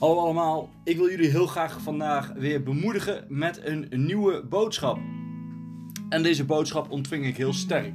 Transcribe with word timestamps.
Hallo 0.00 0.18
allemaal, 0.18 0.70
ik 0.84 0.96
wil 0.96 1.10
jullie 1.10 1.30
heel 1.30 1.46
graag 1.46 1.80
vandaag 1.80 2.32
weer 2.36 2.62
bemoedigen 2.62 3.24
met 3.28 3.60
een 3.64 3.88
nieuwe 3.90 4.42
boodschap. 4.48 4.98
En 6.08 6.22
deze 6.22 6.44
boodschap 6.44 6.90
ontving 6.90 7.26
ik 7.26 7.36
heel 7.36 7.52
sterk. 7.52 7.92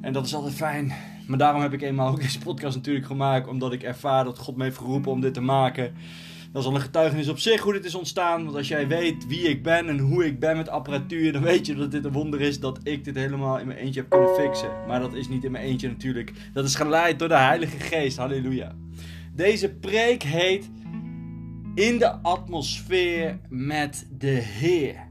En 0.00 0.12
dat 0.12 0.26
is 0.26 0.34
altijd 0.34 0.54
fijn. 0.54 0.92
Maar 1.26 1.38
daarom 1.38 1.62
heb 1.62 1.72
ik 1.72 1.82
eenmaal 1.82 2.10
ook 2.10 2.20
deze 2.20 2.38
podcast 2.38 2.76
natuurlijk 2.76 3.06
gemaakt, 3.06 3.48
omdat 3.48 3.72
ik 3.72 3.82
ervaar 3.82 4.24
dat 4.24 4.38
God 4.38 4.56
me 4.56 4.64
heeft 4.64 4.78
geroepen 4.78 5.10
om 5.10 5.20
dit 5.20 5.34
te 5.34 5.40
maken. 5.40 5.94
Dat 6.52 6.62
is 6.62 6.68
al 6.68 6.74
een 6.74 6.80
getuigenis 6.80 7.28
op 7.28 7.38
zich 7.38 7.60
hoe 7.60 7.72
dit 7.72 7.84
is 7.84 7.94
ontstaan. 7.94 8.44
Want 8.44 8.56
als 8.56 8.68
jij 8.68 8.88
weet 8.88 9.26
wie 9.26 9.48
ik 9.48 9.62
ben 9.62 9.88
en 9.88 9.98
hoe 9.98 10.26
ik 10.26 10.40
ben 10.40 10.56
met 10.56 10.68
apparatuur, 10.68 11.32
dan 11.32 11.42
weet 11.42 11.66
je 11.66 11.74
dat 11.74 11.90
dit 11.90 12.04
een 12.04 12.12
wonder 12.12 12.40
is 12.40 12.60
dat 12.60 12.80
ik 12.82 13.04
dit 13.04 13.14
helemaal 13.14 13.58
in 13.58 13.66
mijn 13.66 13.78
eentje 13.78 14.00
heb 14.00 14.10
kunnen 14.10 14.34
fixen. 14.34 14.70
Maar 14.86 15.00
dat 15.00 15.14
is 15.14 15.28
niet 15.28 15.44
in 15.44 15.50
mijn 15.50 15.64
eentje 15.64 15.88
natuurlijk. 15.88 16.32
Dat 16.52 16.64
is 16.64 16.74
geleid 16.74 17.18
door 17.18 17.28
de 17.28 17.36
Heilige 17.36 17.78
Geest. 17.78 18.16
Halleluja. 18.16 18.74
Deze 19.34 19.74
preek 19.74 20.22
heet 20.22 20.70
In 21.80 21.98
de 21.98 22.10
atmosfeer 22.22 23.38
met 23.48 24.06
de 24.18 24.26
Heer. 24.26 25.08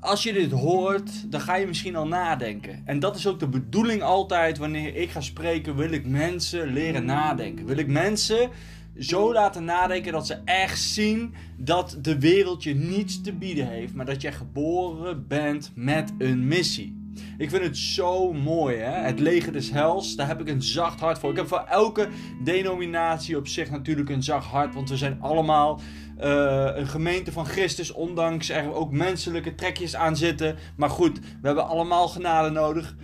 Als 0.00 0.22
je 0.22 0.32
dit 0.32 0.50
hoort, 0.50 1.30
dan 1.30 1.40
ga 1.40 1.56
je 1.56 1.66
misschien 1.66 1.96
al 1.96 2.06
nadenken. 2.06 2.82
En 2.84 2.98
dat 2.98 3.16
is 3.16 3.26
ook 3.26 3.40
de 3.40 3.48
bedoeling 3.48 4.02
altijd 4.02 4.58
wanneer 4.58 4.96
ik 4.96 5.10
ga 5.10 5.20
spreken, 5.20 5.76
wil 5.76 5.92
ik 5.92 6.06
mensen 6.06 6.72
leren 6.72 7.04
nadenken. 7.04 7.66
Wil 7.66 7.76
ik 7.76 7.86
mensen 7.86 8.50
zo 8.98 9.32
laten 9.32 9.64
nadenken 9.64 10.12
dat 10.12 10.26
ze 10.26 10.38
echt 10.44 10.80
zien 10.80 11.34
dat 11.56 11.98
de 12.02 12.18
wereld 12.18 12.62
je 12.62 12.74
niets 12.74 13.20
te 13.20 13.32
bieden 13.32 13.68
heeft, 13.68 13.94
maar 13.94 14.06
dat 14.06 14.22
jij 14.22 14.32
geboren 14.32 15.26
bent 15.28 15.72
met 15.74 16.12
een 16.18 16.48
missie. 16.48 17.01
Ik 17.38 17.50
vind 17.50 17.62
het 17.62 17.76
zo 17.76 18.32
mooi, 18.32 18.76
hè? 18.76 19.00
Het 19.00 19.20
leger 19.20 19.52
des 19.52 19.70
hels, 19.70 20.16
daar 20.16 20.26
heb 20.26 20.40
ik 20.40 20.48
een 20.48 20.62
zacht 20.62 21.00
hart 21.00 21.18
voor. 21.18 21.30
Ik 21.30 21.36
heb 21.36 21.48
voor 21.48 21.64
elke 21.68 22.08
denominatie 22.44 23.36
op 23.36 23.48
zich 23.48 23.70
natuurlijk 23.70 24.08
een 24.10 24.22
zacht 24.22 24.46
hart, 24.46 24.74
want 24.74 24.88
we 24.88 24.96
zijn 24.96 25.20
allemaal 25.20 25.80
uh, 26.20 26.68
een 26.74 26.86
gemeente 26.86 27.32
van 27.32 27.46
Christus, 27.46 27.92
ondanks 27.92 28.48
er 28.48 28.72
ook 28.72 28.92
menselijke 28.92 29.54
trekjes 29.54 29.96
aan 29.96 30.16
zitten. 30.16 30.56
Maar 30.76 30.90
goed, 30.90 31.18
we 31.18 31.46
hebben 31.46 31.66
allemaal 31.66 32.08
genade 32.08 32.50
nodig. 32.50 32.96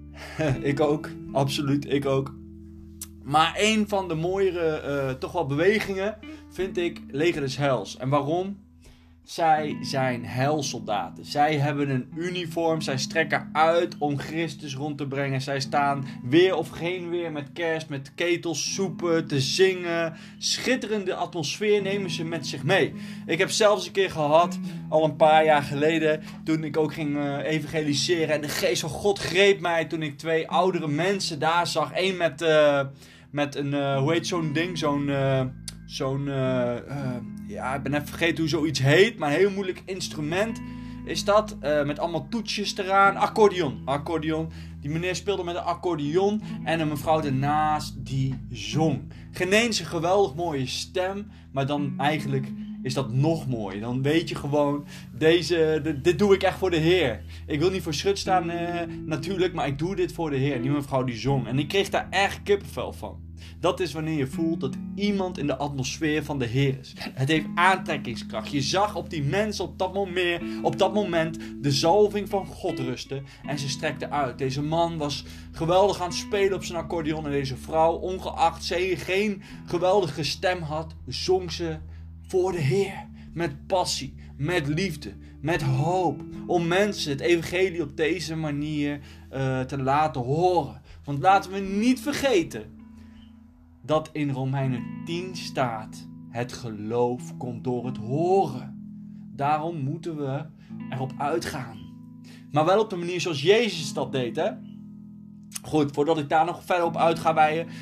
ik 0.60 0.80
ook, 0.80 1.08
absoluut, 1.32 1.92
ik 1.92 2.06
ook. 2.06 2.34
Maar 3.22 3.54
een 3.58 3.88
van 3.88 4.08
de 4.08 4.14
mooiere, 4.14 4.82
uh, 4.86 5.10
toch 5.10 5.32
wel 5.32 5.46
bewegingen, 5.46 6.16
vind 6.50 6.76
ik 6.76 7.02
Leger 7.08 7.40
des 7.40 7.56
Hels. 7.56 7.96
En 7.96 8.08
waarom? 8.08 8.58
Zij 9.30 9.76
zijn 9.80 10.26
heilsoldaten. 10.26 11.24
Zij 11.24 11.56
hebben 11.56 11.90
een 11.90 12.08
uniform. 12.16 12.80
Zij 12.80 12.98
strekken 12.98 13.48
uit 13.52 13.98
om 13.98 14.18
Christus 14.18 14.74
rond 14.74 14.98
te 14.98 15.06
brengen. 15.06 15.40
Zij 15.40 15.60
staan 15.60 16.06
weer 16.22 16.54
of 16.54 16.68
geen 16.68 17.10
weer 17.10 17.32
met 17.32 17.52
kerst, 17.52 17.88
met 17.88 18.14
ketels, 18.14 18.74
soepen, 18.74 19.26
te 19.26 19.40
zingen. 19.40 20.14
Schitterende 20.38 21.14
atmosfeer 21.14 21.82
nemen 21.82 22.10
ze 22.10 22.24
met 22.24 22.46
zich 22.46 22.62
mee. 22.62 22.94
Ik 23.26 23.38
heb 23.38 23.50
zelfs 23.50 23.86
een 23.86 23.92
keer 23.92 24.10
gehad, 24.10 24.58
al 24.88 25.04
een 25.04 25.16
paar 25.16 25.44
jaar 25.44 25.62
geleden, 25.62 26.22
toen 26.44 26.64
ik 26.64 26.76
ook 26.76 26.92
ging 26.92 27.16
uh, 27.16 27.38
evangeliseren. 27.44 28.34
En 28.34 28.40
de 28.40 28.48
geest 28.48 28.80
van 28.80 28.90
God 28.90 29.18
greep 29.18 29.60
mij 29.60 29.84
toen 29.84 30.02
ik 30.02 30.18
twee 30.18 30.48
oudere 30.48 30.88
mensen 30.88 31.38
daar 31.38 31.66
zag. 31.66 31.90
Eén 31.94 32.16
met, 32.16 32.42
uh, 32.42 32.80
met 33.30 33.56
een, 33.56 33.72
uh, 33.72 33.98
hoe 33.98 34.12
heet 34.12 34.26
zo'n 34.26 34.52
ding? 34.52 34.78
Zo'n 34.78 35.10
zo'n, 35.86 36.28
ja, 37.50 37.74
ik 37.74 37.82
ben 37.82 37.94
even 37.94 38.06
vergeten 38.06 38.38
hoe 38.38 38.48
zoiets 38.48 38.78
heet, 38.78 39.18
maar 39.18 39.30
een 39.30 39.38
heel 39.38 39.50
moeilijk 39.50 39.82
instrument 39.84 40.60
is 41.04 41.24
dat. 41.24 41.56
Uh, 41.62 41.84
met 41.84 41.98
allemaal 41.98 42.28
toetsjes 42.28 42.76
eraan. 42.76 43.16
Accordeon, 43.16 43.80
accordeon. 43.84 44.48
Die 44.80 44.90
meneer 44.90 45.16
speelde 45.16 45.44
met 45.44 45.54
een 45.54 45.62
accordeon 45.62 46.42
en 46.64 46.80
een 46.80 46.88
mevrouw 46.88 47.22
ernaast 47.22 47.94
die 48.06 48.34
zong. 48.50 49.00
Geen 49.30 49.52
eens 49.52 49.78
een 49.78 49.86
geweldig 49.86 50.34
mooie 50.34 50.66
stem, 50.66 51.30
maar 51.52 51.66
dan 51.66 51.94
eigenlijk 51.96 52.46
is 52.82 52.94
dat 52.94 53.12
nog 53.12 53.48
mooier. 53.48 53.80
Dan 53.80 54.02
weet 54.02 54.28
je 54.28 54.34
gewoon, 54.34 54.84
deze, 55.12 55.80
dit, 56.02 56.18
doe 56.18 56.34
ik 56.34 56.42
echt 56.42 56.58
voor 56.58 56.70
de 56.70 56.76
Heer. 56.76 57.22
Ik 57.46 57.60
wil 57.60 57.70
niet 57.70 57.82
voor 57.82 57.94
schut 57.94 58.18
staan 58.18 58.50
natuurlijk, 59.04 59.52
maar 59.52 59.66
ik 59.66 59.78
doe 59.78 59.96
dit 59.96 60.12
voor 60.12 60.30
de 60.30 60.36
Heer. 60.36 60.62
Die 60.62 60.70
mevrouw 60.70 61.04
die 61.04 61.16
zong. 61.16 61.46
En 61.46 61.58
ik 61.58 61.68
kreeg 61.68 61.88
daar 61.88 62.06
echt 62.10 62.42
kippenvel 62.42 62.92
van. 62.92 63.29
Dat 63.60 63.80
is 63.80 63.92
wanneer 63.92 64.16
je 64.16 64.26
voelt 64.26 64.60
dat 64.60 64.76
iemand 64.94 65.38
in 65.38 65.46
de 65.46 65.56
atmosfeer 65.56 66.24
van 66.24 66.38
de 66.38 66.46
Heer 66.46 66.78
is. 66.80 66.94
Het 66.98 67.28
heeft 67.28 67.46
aantrekkingskracht. 67.54 68.50
Je 68.50 68.60
zag 68.60 68.96
op 68.96 69.10
die 69.10 69.22
mensen 69.22 69.64
op 69.64 69.78
dat 69.78 69.94
moment, 69.94 70.42
op 70.62 70.78
dat 70.78 70.94
moment 70.94 71.38
de 71.60 71.70
zalving 71.70 72.28
van 72.28 72.46
God 72.46 72.78
rusten 72.78 73.24
en 73.46 73.58
ze 73.58 73.68
strekte 73.68 74.10
uit. 74.10 74.38
Deze 74.38 74.62
man 74.62 74.98
was 74.98 75.24
geweldig 75.52 76.00
aan 76.00 76.08
het 76.08 76.16
spelen 76.16 76.54
op 76.54 76.64
zijn 76.64 76.78
accordeon 76.78 77.24
en 77.24 77.30
deze 77.30 77.56
vrouw, 77.56 77.92
ongeacht 77.92 78.64
ze 78.64 78.94
geen 78.96 79.42
geweldige 79.66 80.24
stem 80.24 80.62
had, 80.62 80.94
zong 81.06 81.52
ze 81.52 81.78
voor 82.26 82.52
de 82.52 82.60
Heer. 82.60 83.08
Met 83.32 83.66
passie, 83.66 84.14
met 84.36 84.66
liefde, 84.66 85.12
met 85.40 85.62
hoop. 85.62 86.20
Om 86.46 86.66
mensen 86.66 87.10
het 87.10 87.20
evangelie 87.20 87.82
op 87.82 87.96
deze 87.96 88.36
manier 88.36 89.00
uh, 89.32 89.60
te 89.60 89.78
laten 89.78 90.20
horen. 90.20 90.82
Want 91.04 91.18
laten 91.18 91.50
we 91.50 91.58
niet 91.58 92.00
vergeten 92.00 92.79
dat 93.82 94.10
in 94.12 94.30
Romeinen 94.30 94.84
10 95.04 95.36
staat: 95.36 96.08
het 96.30 96.52
geloof 96.52 97.36
komt 97.36 97.64
door 97.64 97.86
het 97.86 97.96
horen. 97.96 98.78
Daarom 99.34 99.82
moeten 99.82 100.16
we 100.16 100.44
erop 100.90 101.12
uitgaan. 101.18 101.78
Maar 102.50 102.64
wel 102.64 102.80
op 102.80 102.90
de 102.90 102.96
manier 102.96 103.20
zoals 103.20 103.42
Jezus 103.42 103.92
dat 103.92 104.12
deed, 104.12 104.36
hè? 104.36 104.50
Goed, 105.62 105.92
voordat 105.92 106.18
ik 106.18 106.28
daar 106.28 106.44
nog 106.44 106.64
verder 106.64 106.84
op 106.84 106.96
uit 106.96 107.18
ga 107.18 107.34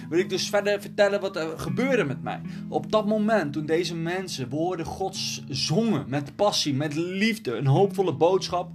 wil 0.08 0.19
ik 0.19 0.28
dus 0.28 0.48
verder 0.48 0.81
vertellen 0.81 1.20
wat 1.20 1.37
er 1.37 1.58
gebeurde 1.58 2.04
met 2.04 2.22
mij. 2.22 2.41
Op 2.69 2.91
dat 2.91 3.06
moment, 3.06 3.53
toen 3.53 3.66
deze 3.66 3.97
mensen 3.97 4.48
woorden 4.48 4.87
Gods 4.87 5.44
zongen, 5.48 6.04
met 6.08 6.37
passie, 6.37 6.75
met 6.75 6.94
liefde, 6.94 7.56
een 7.56 7.66
hoopvolle 7.66 8.14
boodschap. 8.14 8.70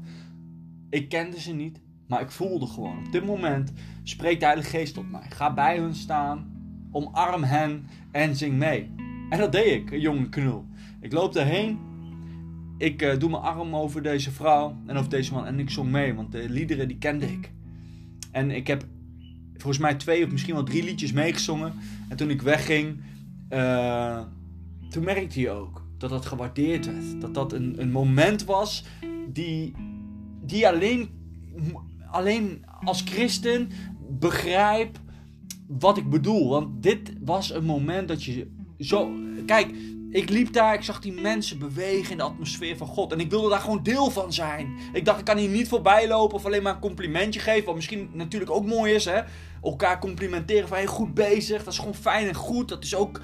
Ik 0.89 1.09
kende 1.09 1.39
ze 1.39 1.53
niet, 1.53 1.81
maar 2.07 2.22
ik 2.22 2.31
voelde 2.31 2.67
gewoon. 2.67 3.06
Op 3.06 3.12
dit 3.12 3.25
moment 3.25 3.73
spreekt 4.03 4.39
de 4.39 4.45
Heilige 4.45 4.69
Geest 4.69 4.94
tot 4.94 5.12
mij. 5.12 5.29
Ga 5.29 5.53
bij 5.53 5.78
hun 5.78 5.95
staan, 5.95 6.62
omarm 6.93 7.43
hen 7.43 7.87
en 8.11 8.35
zing 8.35 8.57
mee. 8.57 8.91
En 9.29 9.39
dat 9.39 9.51
deed 9.51 9.65
ik, 9.65 10.01
jonge 10.01 10.29
knul. 10.29 10.65
Ik 11.01 11.11
loop 11.11 11.33
daarheen, 11.33 11.79
ik 12.77 13.01
uh, 13.01 13.19
doe 13.19 13.29
mijn 13.29 13.41
arm 13.41 13.75
over 13.75 14.01
deze 14.01 14.31
vrouw 14.31 14.75
en 14.87 14.97
over 14.97 15.09
deze 15.09 15.33
man 15.33 15.45
en 15.45 15.59
ik 15.59 15.69
zong 15.69 15.91
mee, 15.91 16.13
want 16.13 16.31
de 16.31 16.49
liederen 16.49 16.87
die 16.87 16.97
kende 16.97 17.31
ik. 17.31 17.51
En 18.31 18.51
ik 18.51 18.67
heb 18.67 18.85
volgens 19.53 19.77
mij 19.77 19.95
twee 19.95 20.25
of 20.25 20.31
misschien 20.31 20.53
wel 20.53 20.63
drie 20.63 20.83
liedjes 20.83 21.11
meegezongen. 21.11 21.73
En 22.09 22.17
toen 22.17 22.29
ik 22.29 22.41
wegging, 22.41 23.01
uh, 23.49 24.21
toen 24.89 25.03
merkte 25.03 25.39
je 25.39 25.49
ook 25.49 25.85
dat 25.97 26.09
dat 26.09 26.25
gewaardeerd 26.25 26.85
werd. 26.85 27.21
Dat 27.21 27.33
dat 27.33 27.53
een, 27.53 27.81
een 27.81 27.91
moment 27.91 28.45
was 28.45 28.85
die, 29.27 29.73
die 30.41 30.67
alleen, 30.67 31.09
alleen 32.11 32.65
als 32.83 33.01
christen 33.01 33.69
begrijp 34.09 34.99
wat 35.68 35.97
ik 35.97 36.09
bedoel. 36.09 36.50
Want 36.50 36.84
dit 36.84 37.13
was 37.19 37.53
een 37.53 37.66
moment 37.66 38.07
dat 38.07 38.24
je 38.24 38.47
zo. 38.79 39.12
Kijk, 39.46 39.75
ik 40.09 40.29
liep 40.29 40.53
daar, 40.53 40.74
ik 40.74 40.84
zag 40.84 41.00
die 41.00 41.22
mensen 41.22 41.59
bewegen 41.59 42.12
in 42.12 42.18
de 42.18 42.24
atmosfeer 42.24 42.78
van 42.78 42.88
God. 42.88 43.12
En 43.12 43.19
ik 43.19 43.29
wilde 43.29 43.50
daar 43.50 43.59
gewoon 43.59 43.84
deel 43.84 44.09
van 44.12 44.34
zijn. 44.34 44.74
Ik 44.94 45.06
dacht, 45.06 45.19
ik 45.19 45.25
kan 45.25 45.38
hier 45.38 45.50
niet 45.50 45.68
voorbij 45.68 46.07
lopen 46.07 46.35
of 46.35 46.46
alleen 46.46 46.63
maar 46.63 46.74
een 46.74 46.79
complimentje 46.79 47.40
geven. 47.40 47.66
Wat 47.66 47.75
misschien 47.75 48.09
natuurlijk 48.13 48.51
ook 48.51 48.66
mooi 48.66 48.94
is, 48.94 49.06
hè. 49.06 49.22
Elkaar 49.63 50.00
complimenteren 50.00 50.68
van, 50.68 50.78
hey, 50.78 50.85
goed 50.85 51.13
bezig. 51.13 51.63
Dat 51.63 51.74
is 51.74 51.80
gewoon 51.80 51.95
fijn 51.95 52.28
en 52.28 52.35
goed. 52.35 52.69
Dat 52.69 52.84
is 52.84 52.95
ook 52.95 53.22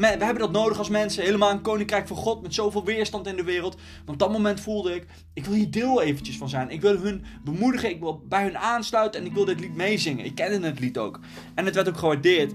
we 0.00 0.06
hebben 0.06 0.38
dat 0.38 0.52
nodig 0.52 0.78
als 0.78 0.88
mensen. 0.88 1.22
Helemaal 1.22 1.50
een 1.50 1.60
koninkrijk 1.60 2.06
van 2.06 2.16
God 2.16 2.42
met 2.42 2.54
zoveel 2.54 2.84
weerstand 2.84 3.26
in 3.26 3.36
de 3.36 3.44
wereld. 3.44 3.76
Want 4.04 4.18
dat 4.18 4.32
moment 4.32 4.60
voelde 4.60 4.94
ik, 4.94 5.06
ik 5.34 5.44
wil 5.44 5.54
hier 5.54 5.70
deel 5.70 6.02
eventjes 6.02 6.36
van 6.36 6.48
zijn. 6.48 6.70
Ik 6.70 6.80
wil 6.80 6.98
hun 6.98 7.24
bemoedigen, 7.44 7.90
ik 7.90 8.00
wil 8.00 8.22
bij 8.28 8.42
hun 8.42 8.58
aansluiten 8.58 9.20
en 9.20 9.26
ik 9.26 9.32
wil 9.32 9.44
dit 9.44 9.60
lied 9.60 9.74
meezingen. 9.74 10.24
Ik 10.24 10.34
kende 10.34 10.66
het 10.66 10.80
lied 10.80 10.98
ook. 10.98 11.20
En 11.54 11.64
het 11.64 11.74
werd 11.74 11.88
ook 11.88 11.98
gewaardeerd. 11.98 12.54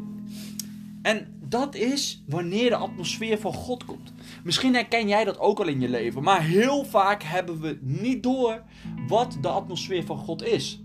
En 1.02 1.40
dat 1.42 1.76
is 1.76 2.24
wanneer 2.28 2.70
de 2.70 2.76
atmosfeer 2.76 3.40
van 3.40 3.54
God 3.54 3.86
komt. 3.86 4.14
Misschien 4.44 4.74
herken 4.74 5.08
jij 5.08 5.24
dat 5.24 5.40
ook 5.40 5.60
al 5.60 5.68
in 5.68 5.82
je 5.82 5.90
leven. 5.90 6.24
Maar 6.24 6.44
heel 6.44 6.86
vaak 6.86 7.24
hebben 7.24 7.62
we 7.62 7.78
niet 7.82 8.24
door 8.24 8.64
wat 9.08 9.38
de 9.42 9.48
atmosfeer 9.48 10.06
van 10.06 10.18
God 10.18 10.44
is 10.44 10.83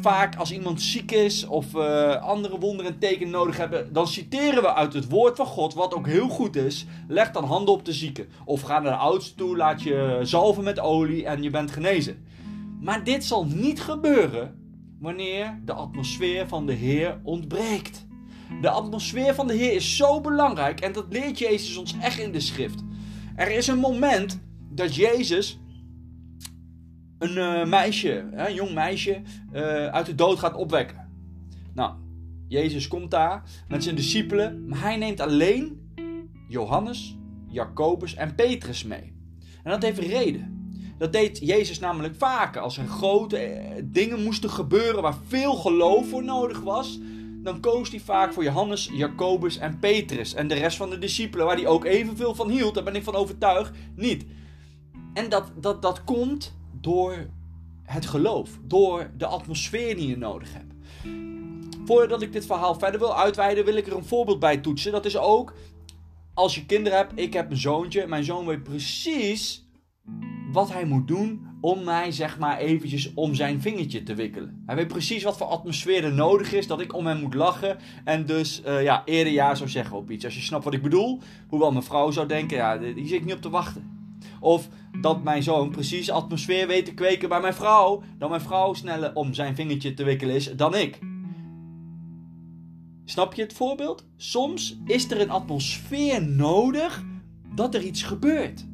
vaak 0.00 0.36
als 0.36 0.52
iemand 0.52 0.82
ziek 0.82 1.10
is 1.10 1.46
of 1.46 1.74
uh, 1.74 2.22
andere 2.22 2.58
wonderen 2.58 2.92
en 2.92 2.98
tekenen 2.98 3.32
nodig 3.32 3.56
hebben, 3.56 3.92
dan 3.92 4.08
citeren 4.08 4.62
we 4.62 4.74
uit 4.74 4.92
het 4.92 5.08
woord 5.08 5.36
van 5.36 5.46
God, 5.46 5.74
wat 5.74 5.94
ook 5.94 6.06
heel 6.06 6.28
goed 6.28 6.56
is. 6.56 6.86
Leg 7.08 7.30
dan 7.30 7.44
handen 7.44 7.74
op 7.74 7.84
de 7.84 7.92
zieke. 7.92 8.26
Of 8.44 8.60
ga 8.60 8.78
naar 8.80 8.92
de 8.92 8.98
oudste 8.98 9.34
toe, 9.34 9.56
laat 9.56 9.82
je 9.82 10.18
zalven 10.22 10.64
met 10.64 10.80
olie 10.80 11.26
en 11.26 11.42
je 11.42 11.50
bent 11.50 11.70
genezen. 11.70 12.24
Maar 12.80 13.04
dit 13.04 13.24
zal 13.24 13.44
niet 13.44 13.80
gebeuren 13.80 14.58
wanneer 15.00 15.60
de 15.64 15.72
atmosfeer 15.72 16.48
van 16.48 16.66
de 16.66 16.72
Heer 16.72 17.20
ontbreekt. 17.22 18.06
De 18.60 18.70
atmosfeer 18.70 19.34
van 19.34 19.46
de 19.46 19.54
Heer 19.54 19.74
is 19.74 19.96
zo 19.96 20.20
belangrijk 20.20 20.80
en 20.80 20.92
dat 20.92 21.06
leert 21.08 21.38
Jezus 21.38 21.76
ons 21.76 21.94
echt 22.00 22.18
in 22.18 22.32
de 22.32 22.40
schrift. 22.40 22.84
Er 23.36 23.50
is 23.50 23.66
een 23.66 23.78
moment 23.78 24.40
dat 24.70 24.94
Jezus 24.94 25.58
een 27.22 27.36
uh, 27.36 27.64
meisje, 27.66 28.24
een 28.32 28.54
jong 28.54 28.74
meisje, 28.74 29.22
uh, 29.52 29.86
uit 29.86 30.06
de 30.06 30.14
dood 30.14 30.38
gaat 30.38 30.54
opwekken. 30.54 31.08
Nou, 31.74 31.94
Jezus 32.48 32.88
komt 32.88 33.10
daar 33.10 33.42
met 33.68 33.82
zijn 33.82 33.94
discipelen, 33.94 34.68
maar 34.68 34.80
hij 34.80 34.96
neemt 34.96 35.20
alleen 35.20 35.92
Johannes, 36.48 37.16
Jacobus 37.48 38.14
en 38.14 38.34
Petrus 38.34 38.84
mee. 38.84 39.12
En 39.62 39.70
dat 39.70 39.82
heeft 39.82 39.98
reden. 39.98 40.60
Dat 40.98 41.12
deed 41.12 41.38
Jezus 41.38 41.78
namelijk 41.78 42.14
vaker. 42.16 42.60
Als 42.60 42.78
er 42.78 42.86
grote 42.86 43.36
eh, 43.36 43.82
dingen 43.84 44.22
moesten 44.22 44.50
gebeuren 44.50 45.02
waar 45.02 45.16
veel 45.26 45.54
geloof 45.54 46.08
voor 46.08 46.24
nodig 46.24 46.60
was, 46.60 46.98
dan 47.42 47.60
koos 47.60 47.90
hij 47.90 48.00
vaak 48.00 48.32
voor 48.32 48.44
Johannes, 48.44 48.90
Jacobus 48.92 49.58
en 49.58 49.78
Petrus. 49.78 50.34
En 50.34 50.48
de 50.48 50.54
rest 50.54 50.76
van 50.76 50.90
de 50.90 50.98
discipelen, 50.98 51.46
waar 51.46 51.56
hij 51.56 51.66
ook 51.66 51.84
evenveel 51.84 52.34
van 52.34 52.50
hield, 52.50 52.74
daar 52.74 52.84
ben 52.84 52.96
ik 52.96 53.02
van 53.02 53.14
overtuigd, 53.14 53.76
niet. 53.96 54.24
En 55.14 55.28
dat, 55.28 55.52
dat, 55.56 55.82
dat 55.82 56.04
komt 56.04 56.60
door 56.82 57.26
het 57.82 58.06
geloof, 58.06 58.58
door 58.64 59.10
de 59.16 59.26
atmosfeer 59.26 59.96
die 59.96 60.08
je 60.08 60.16
nodig 60.16 60.48
hebt. 60.52 60.74
Voordat 61.84 62.22
ik 62.22 62.32
dit 62.32 62.46
verhaal 62.46 62.74
verder 62.74 63.00
wil 63.00 63.16
uitweiden, 63.16 63.64
wil 63.64 63.76
ik 63.76 63.86
er 63.86 63.96
een 63.96 64.04
voorbeeld 64.04 64.38
bij 64.38 64.56
toetsen. 64.56 64.92
Dat 64.92 65.04
is 65.04 65.16
ook 65.16 65.54
als 66.34 66.54
je 66.54 66.66
kinderen 66.66 66.98
hebt. 66.98 67.12
Ik 67.14 67.32
heb 67.32 67.50
een 67.50 67.56
zoontje. 67.56 68.06
Mijn 68.06 68.24
zoon 68.24 68.46
weet 68.46 68.62
precies 68.62 69.66
wat 70.52 70.72
hij 70.72 70.84
moet 70.84 71.08
doen 71.08 71.46
om 71.60 71.84
mij 71.84 72.12
zeg 72.12 72.38
maar 72.38 72.58
eventjes 72.58 73.14
om 73.14 73.34
zijn 73.34 73.60
vingertje 73.60 74.02
te 74.02 74.14
wikkelen. 74.14 74.62
Hij 74.66 74.76
weet 74.76 74.88
precies 74.88 75.22
wat 75.22 75.36
voor 75.36 75.46
atmosfeer 75.46 76.04
er 76.04 76.12
nodig 76.12 76.52
is, 76.52 76.66
dat 76.66 76.80
ik 76.80 76.94
om 76.94 77.06
hem 77.06 77.20
moet 77.20 77.34
lachen 77.34 77.78
en 78.04 78.26
dus 78.26 78.62
uh, 78.66 78.82
ja, 78.82 79.02
eerder 79.04 79.32
ja 79.32 79.54
zou 79.54 79.68
zeggen 79.68 79.96
op 79.96 80.10
iets. 80.10 80.24
Als 80.24 80.34
je 80.34 80.40
snapt 80.40 80.64
wat 80.64 80.74
ik 80.74 80.82
bedoel, 80.82 81.20
hoewel 81.48 81.72
mijn 81.72 81.84
vrouw 81.84 82.10
zou 82.10 82.26
denken, 82.26 82.56
ja, 82.56 82.80
hier 82.80 83.06
zit 83.06 83.24
niet 83.24 83.34
op 83.34 83.42
te 83.42 83.50
wachten. 83.50 83.91
Of 84.40 84.68
dat 85.00 85.22
mijn 85.22 85.42
zoon 85.42 85.70
precies 85.70 86.10
atmosfeer 86.10 86.66
weet 86.66 86.84
te 86.84 86.94
kweken 86.94 87.28
bij 87.28 87.40
mijn 87.40 87.54
vrouw, 87.54 88.02
dat 88.18 88.28
mijn 88.28 88.40
vrouw 88.40 88.74
sneller 88.74 89.14
om 89.14 89.34
zijn 89.34 89.54
vingertje 89.54 89.94
te 89.94 90.04
wikkelen 90.04 90.34
is 90.34 90.52
dan 90.56 90.74
ik. 90.74 90.98
Snap 93.04 93.34
je 93.34 93.42
het 93.42 93.52
voorbeeld? 93.52 94.06
Soms 94.16 94.78
is 94.84 95.10
er 95.10 95.20
een 95.20 95.30
atmosfeer 95.30 96.26
nodig 96.26 97.04
dat 97.54 97.74
er 97.74 97.82
iets 97.82 98.02
gebeurt. 98.02 98.64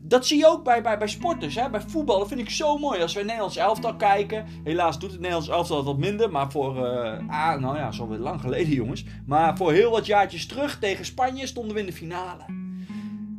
Dat 0.00 0.26
zie 0.26 0.38
je 0.38 0.46
ook 0.46 0.64
bij, 0.64 0.82
bij, 0.82 0.98
bij 0.98 1.08
sporters. 1.08 1.54
Hè? 1.54 1.70
Bij 1.70 1.80
voetballen 1.80 2.28
vind 2.28 2.40
ik 2.40 2.50
zo 2.50 2.78
mooi. 2.78 3.02
Als 3.02 3.14
we 3.14 3.20
Nederlands 3.22 3.56
elftal 3.56 3.96
kijken. 3.96 4.46
Helaas 4.64 4.98
doet 4.98 5.10
het 5.10 5.20
Nederlands 5.20 5.48
elftal 5.48 5.84
wat 5.84 5.98
minder. 5.98 6.30
Maar 6.30 6.50
voor, 6.50 6.76
uh, 6.76 7.18
ah, 7.28 7.60
nou 7.60 7.76
ja, 7.76 7.92
zo 7.92 8.08
weer 8.08 8.18
lang 8.18 8.40
geleden 8.40 8.72
jongens. 8.72 9.04
Maar 9.26 9.56
voor 9.56 9.72
heel 9.72 9.90
wat 9.90 10.06
jaartjes 10.06 10.46
terug 10.46 10.78
tegen 10.78 11.04
Spanje 11.04 11.46
stonden 11.46 11.74
we 11.74 11.80
in 11.80 11.86
de 11.86 11.92
finale. 11.92 12.61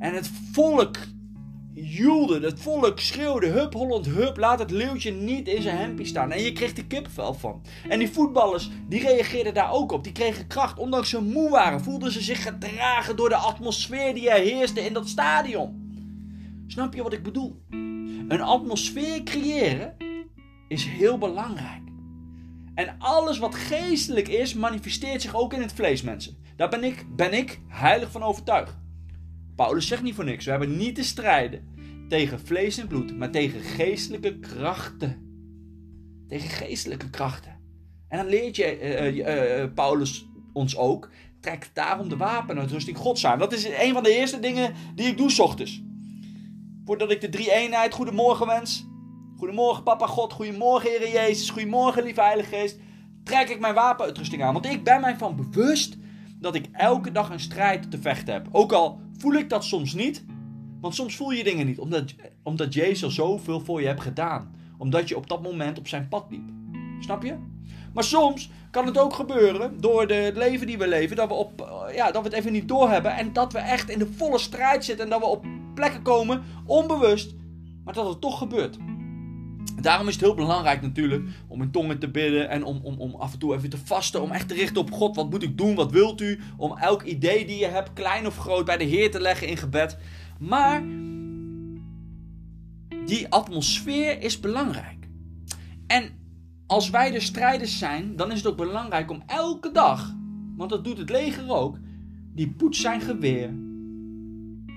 En 0.04 0.14
het 0.14 0.32
volk 0.52 0.98
joelde, 1.74 2.40
het 2.40 2.60
volk 2.60 3.00
schreeuwde, 3.00 3.48
hup 3.48 3.74
Holland, 3.74 4.06
hup, 4.06 4.38
laat 4.38 4.60
het 4.60 4.72
leeuwtje 4.72 5.12
niet 5.12 5.48
in 5.48 5.62
zijn 5.62 5.78
hempie 5.78 6.06
staan. 6.06 6.32
En 6.32 6.42
je 6.42 6.54
kreeg 6.54 6.78
er 6.78 6.86
kippenvel 6.86 7.34
van. 7.34 7.62
En 7.90 8.00
die 8.00 8.10
voetballers, 8.10 8.70
die 8.88 9.02
reageerden 9.02 9.54
daar 9.54 9.72
ook 9.72 9.92
op. 9.92 10.04
Die 10.04 10.12
kregen 10.12 10.48
kracht, 10.48 10.80
ondanks 10.80 11.10
ze 11.10 11.22
moe 11.22 11.50
waren, 11.50 11.82
voelden 11.82 12.12
ze 12.12 12.22
zich 12.22 12.44
gedragen 12.44 13.16
door 13.16 13.30
de 13.30 13.36
atmosfeer 13.36 14.14
die 14.14 14.30
er 14.30 14.42
heerste 14.42 14.86
in 14.86 14.94
dat 14.94 15.08
stadion. 15.08 15.92
Snap 16.68 16.94
je 16.94 17.04
wat 17.04 17.14
ik 17.14 17.24
bedoel? 17.24 17.62
Een 18.28 18.42
atmosfeer 18.42 19.24
creëren 19.24 19.96
is 20.68 20.86
heel 20.86 21.18
belangrijk. 21.18 21.82
En 22.76 22.96
alles 23.00 23.38
wat 23.38 23.56
geestelijk 23.56 24.28
is, 24.28 24.54
manifesteert 24.54 25.22
zich 25.22 25.36
ook 25.36 25.54
in 25.54 25.62
het 25.62 25.74
vlees, 25.74 26.02
mensen. 26.02 26.38
Daar 26.56 26.70
ben 26.70 26.84
ik, 26.84 27.06
ben 27.16 27.34
ik 27.34 27.60
heilig 27.68 28.12
van 28.12 28.24
overtuigd. 28.24 28.82
Paulus 29.56 29.88
zegt 29.88 30.04
niet 30.04 30.16
voor 30.16 30.24
niks. 30.24 30.46
We 30.46 30.52
hebben 30.52 30.78
niet 30.78 30.96
te 30.96 31.04
strijden 31.04 31.68
tegen 32.10 32.40
vlees 32.40 32.78
en 32.78 32.88
bloed, 32.88 33.18
maar 33.18 33.32
tegen 33.32 33.62
geestelijke 33.62 34.40
krachten. 34.40 35.22
Tegen 36.28 36.50
geestelijke 36.50 37.10
krachten. 37.10 37.60
En 38.08 38.18
dan 38.18 38.28
leert 38.28 38.56
je, 38.56 38.80
uh, 38.82 39.64
uh, 39.64 39.74
Paulus 39.74 40.26
ons 40.54 40.78
ook, 40.78 41.10
trek 41.42 41.70
daarom 41.74 42.10
de 42.10 42.18
wapenuitrusting 42.18 42.98
Gods 42.98 43.26
aan. 43.26 43.40
Dat 43.40 43.54
is 43.54 43.68
een 43.68 43.94
van 43.94 44.04
de 44.04 44.16
eerste 44.16 44.40
dingen 44.40 44.74
die 44.96 45.08
ik 45.08 45.18
doe 45.18 45.32
s 45.32 45.40
ochtends. 45.40 45.84
Voordat 46.86 47.12
ik 47.12 47.22
de 47.22 47.30
drie 47.30 47.52
eenheid 47.52 47.94
goedemorgen 47.94 48.48
wens. 48.48 48.86
Goedemorgen 49.38 49.84
papa 49.84 50.08
God, 50.08 50.34
goedemorgen 50.34 50.90
Heer 50.90 51.12
Jezus, 51.12 51.50
goedemorgen 51.50 52.04
lieve 52.04 52.22
Heilige 52.22 52.56
Geest. 52.56 52.80
Trek 53.24 53.50
ik 53.50 53.60
mijn 53.60 53.74
wapenuitrusting 53.74 54.44
aan. 54.44 54.54
Want 54.54 54.66
ik 54.66 54.84
ben 54.84 55.02
mij 55.02 55.18
van 55.18 55.36
bewust 55.36 55.98
dat 56.40 56.56
ik 56.56 56.68
elke 56.72 57.12
dag 57.12 57.30
een 57.30 57.40
strijd 57.40 57.92
te 57.92 58.02
vechten 58.02 58.34
heb. 58.34 58.48
Ook 58.52 58.72
al 58.72 59.02
voel 59.24 59.34
ik 59.34 59.50
dat 59.50 59.64
soms 59.64 59.94
niet. 59.94 60.26
Want 60.82 60.96
soms 60.96 61.16
voel 61.16 61.32
je 61.32 61.44
dingen 61.44 61.66
niet. 61.66 61.80
Omdat, 61.80 62.14
omdat 62.44 62.74
Jezus 62.74 63.16
zoveel 63.16 63.60
voor 63.60 63.82
je 63.82 63.88
hebt 63.88 64.02
gedaan. 64.02 64.56
Omdat 64.78 65.10
je 65.10 65.18
op 65.18 65.28
dat 65.28 65.42
moment 65.42 65.80
op 65.80 65.88
zijn 65.88 66.08
pad 66.08 66.26
liep. 66.30 66.50
Snap 67.00 67.24
je? 67.24 67.36
Maar 67.94 68.04
soms 68.04 68.50
kan 68.72 68.86
het 68.86 68.98
ook 68.98 69.14
gebeuren, 69.14 69.82
door 69.82 70.08
de, 70.08 70.14
het 70.14 70.38
leven 70.38 70.68
die 70.68 70.78
we 70.78 70.88
leven, 70.88 71.16
dat 71.16 71.28
we, 71.28 71.34
op, 71.34 71.74
ja, 71.94 72.12
dat 72.12 72.22
we 72.22 72.28
het 72.28 72.38
even 72.38 72.52
niet 72.52 72.68
doorhebben. 72.68 73.16
En 73.16 73.34
dat 73.34 73.54
we 73.54 73.60
echt 73.60 73.90
in 73.90 74.00
de 74.00 74.12
volle 74.16 74.40
strijd 74.40 74.86
zitten. 74.86 75.06
En 75.06 75.12
dat 75.12 75.20
we 75.20 75.26
op 75.26 75.46
plekken 75.74 76.02
komen, 76.02 76.44
onbewust, 76.66 77.36
maar 77.84 77.94
dat 77.94 78.08
het 78.08 78.22
toch 78.22 78.38
gebeurt. 78.38 78.78
Daarom 79.82 80.08
is 80.08 80.14
het 80.14 80.24
heel 80.24 80.36
belangrijk 80.36 80.82
natuurlijk 80.82 81.30
om 81.48 81.62
in 81.62 81.72
tongen 81.72 82.00
te 82.00 82.10
bidden 82.10 82.50
en 82.50 82.64
om, 82.64 82.80
om, 82.84 83.00
om 83.00 83.16
af 83.16 83.34
en 83.34 83.40
toe 83.40 83.56
even 83.56 83.70
te 83.70 83.78
vasten. 83.78 84.22
Om 84.22 84.32
echt 84.32 84.48
te 84.48 84.54
richten 84.54 84.82
op 84.82 84.92
God. 84.92 85.16
Wat 85.16 85.30
moet 85.30 85.44
ik 85.44 85.58
doen? 85.58 85.76
Wat 85.76 85.92
wilt 85.92 86.22
u? 86.22 86.40
Om 86.58 86.78
elk 86.78 87.04
idee 87.04 87.46
die 87.46 87.58
je 87.58 87.68
hebt, 87.68 87.94
klein 87.94 88.28
of 88.28 88.38
groot, 88.38 88.66
bij 88.66 88.78
de 88.78 88.84
Heer 88.84 89.12
te 89.12 89.20
leggen 89.20 89.48
in 89.48 89.58
gebed. 89.58 89.98
Maar 90.40 90.84
die 93.06 93.28
atmosfeer 93.30 94.22
is 94.22 94.40
belangrijk. 94.40 95.08
En 95.88 96.12
als 96.68 96.90
wij 96.90 97.12
de 97.12 97.20
strijders 97.20 97.78
zijn, 97.78 98.16
dan 98.16 98.32
is 98.32 98.38
het 98.38 98.48
ook 98.48 98.58
belangrijk 98.58 99.12
om 99.12 99.24
elke 99.26 99.72
dag, 99.72 100.16
want 100.56 100.70
dat 100.70 100.84
doet 100.84 100.98
het 100.98 101.10
leger 101.10 101.50
ook, 101.50 101.78
die 102.34 102.50
poets 102.50 102.82
zijn 102.82 103.02
geweer, 103.02 103.50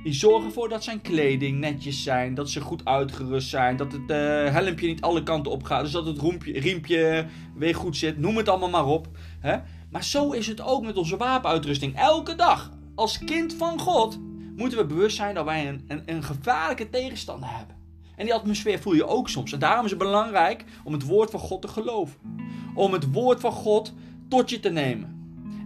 die 0.07 0.15
zorgen 0.15 0.47
ervoor 0.47 0.69
dat 0.69 0.85
zijn 0.85 1.01
kleding 1.01 1.59
netjes 1.59 2.03
zijn, 2.03 2.35
dat 2.35 2.51
ze 2.51 2.61
goed 2.61 2.85
uitgerust 2.85 3.49
zijn, 3.49 3.77
dat 3.77 3.93
het 3.93 4.01
uh, 4.01 4.17
helmpje 4.53 4.87
niet 4.87 5.01
alle 5.01 5.23
kanten 5.23 5.53
op 5.53 5.63
gaat, 5.63 5.83
dus 5.83 5.93
dat 5.93 6.07
het 6.07 6.23
riempje 6.43 7.27
weer 7.55 7.75
goed 7.75 7.97
zit, 7.97 8.19
noem 8.19 8.37
het 8.37 8.49
allemaal 8.49 8.69
maar 8.69 8.87
op. 8.87 9.09
Hè? 9.41 9.57
Maar 9.91 10.05
zo 10.05 10.31
is 10.31 10.47
het 10.47 10.61
ook 10.61 10.85
met 10.85 10.97
onze 10.97 11.17
wapenuitrusting. 11.17 11.97
Elke 11.97 12.35
dag, 12.35 12.71
als 12.95 13.19
kind 13.19 13.55
van 13.55 13.81
God, 13.81 14.19
moeten 14.57 14.79
we 14.79 14.87
bewust 14.87 15.17
zijn 15.17 15.35
dat 15.35 15.45
wij 15.45 15.69
een, 15.69 15.85
een, 15.89 16.03
een 16.07 16.23
gevaarlijke 16.23 16.91
tegenstander 16.91 17.49
hebben. 17.49 17.77
En 18.17 18.25
die 18.25 18.35
atmosfeer 18.35 18.79
voel 18.79 18.95
je 18.95 19.07
ook 19.07 19.29
soms. 19.29 19.53
En 19.53 19.59
daarom 19.59 19.85
is 19.85 19.91
het 19.91 20.01
belangrijk 20.01 20.65
om 20.85 20.93
het 20.93 21.07
woord 21.07 21.31
van 21.31 21.41
God 21.41 21.63
te 21.63 21.69
geloven. 21.69 22.17
Om 22.75 22.93
het 22.93 23.13
woord 23.13 23.41
van 23.41 23.53
God 23.53 23.93
tot 24.29 24.51
je 24.51 24.61
te 24.61 24.71
nemen. 24.71 25.16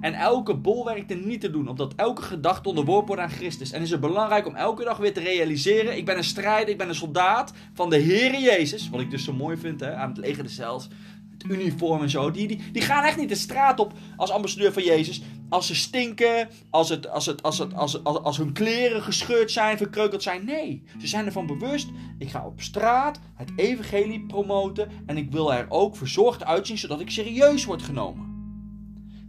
En 0.00 0.14
elke 0.14 0.54
bolwerk 0.54 1.10
er 1.10 1.16
niet 1.16 1.40
te 1.40 1.50
doen, 1.50 1.68
omdat 1.68 1.94
elke 1.96 2.22
gedachte 2.22 2.68
onderworpen 2.68 3.06
wordt 3.06 3.22
aan 3.22 3.30
Christus. 3.30 3.72
En 3.72 3.82
is 3.82 3.90
het 3.90 4.00
belangrijk 4.00 4.46
om 4.46 4.54
elke 4.54 4.84
dag 4.84 4.96
weer 4.96 5.12
te 5.12 5.20
realiseren: 5.20 5.96
ik 5.96 6.04
ben 6.04 6.16
een 6.16 6.24
strijder, 6.24 6.68
ik 6.68 6.78
ben 6.78 6.88
een 6.88 6.94
soldaat 6.94 7.52
van 7.74 7.90
de 7.90 7.96
Heer 7.96 8.40
Jezus. 8.40 8.90
Wat 8.90 9.00
ik 9.00 9.10
dus 9.10 9.24
zo 9.24 9.32
mooi 9.32 9.56
vind 9.56 9.80
hè, 9.80 9.94
aan 9.94 10.08
het 10.08 10.18
leger 10.18 10.48
zelfs. 10.48 10.88
Het 11.30 11.50
uniform 11.50 12.02
en 12.02 12.10
zo. 12.10 12.30
Die, 12.30 12.46
die, 12.46 12.60
die 12.72 12.82
gaan 12.82 13.04
echt 13.04 13.16
niet 13.16 13.28
de 13.28 13.34
straat 13.34 13.80
op 13.80 13.92
als 14.16 14.30
ambassadeur 14.30 14.72
van 14.72 14.82
Jezus. 14.82 15.22
Als 15.48 15.66
ze 15.66 15.74
stinken, 15.74 16.48
als, 16.70 16.88
het, 16.88 17.08
als, 17.08 17.26
het, 17.26 17.42
als, 17.42 17.58
het, 17.58 17.74
als, 17.74 18.04
als, 18.04 18.22
als 18.22 18.36
hun 18.36 18.52
kleren 18.52 19.02
gescheurd 19.02 19.50
zijn, 19.50 19.76
verkreukeld 19.76 20.22
zijn. 20.22 20.44
Nee, 20.44 20.82
ze 21.00 21.06
zijn 21.06 21.26
ervan 21.26 21.46
bewust. 21.46 21.88
Ik 22.18 22.30
ga 22.30 22.46
op 22.46 22.60
straat 22.60 23.20
het 23.34 23.50
evangelie 23.56 24.26
promoten. 24.26 24.90
En 25.06 25.16
ik 25.16 25.30
wil 25.30 25.52
er 25.52 25.66
ook 25.68 25.96
verzorgd 25.96 26.44
uitzien, 26.44 26.78
zodat 26.78 27.00
ik 27.00 27.10
serieus 27.10 27.64
word 27.64 27.82
genomen. 27.82 28.29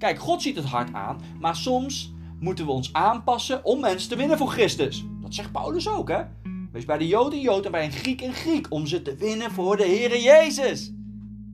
Kijk, 0.01 0.19
God 0.19 0.41
ziet 0.41 0.55
het 0.55 0.65
hard 0.65 0.93
aan, 0.93 1.21
maar 1.39 1.55
soms 1.55 2.13
moeten 2.39 2.65
we 2.65 2.71
ons 2.71 2.93
aanpassen 2.93 3.65
om 3.65 3.79
mensen 3.79 4.09
te 4.09 4.15
winnen 4.15 4.37
voor 4.37 4.47
Christus. 4.47 5.05
Dat 5.21 5.33
zegt 5.33 5.51
Paulus 5.51 5.89
ook, 5.89 6.09
hè? 6.09 6.23
Wees 6.71 6.85
bij 6.85 6.97
de 6.97 7.07
Jood 7.07 7.33
een 7.33 7.41
Jood 7.41 7.65
en 7.65 7.71
bij 7.71 7.85
een 7.85 7.91
Griek 7.91 8.21
een 8.21 8.33
Griek 8.33 8.67
om 8.69 8.87
ze 8.87 9.01
te 9.01 9.15
winnen 9.15 9.51
voor 9.51 9.77
de 9.77 9.83
Heere 9.83 10.21
Jezus. 10.21 10.93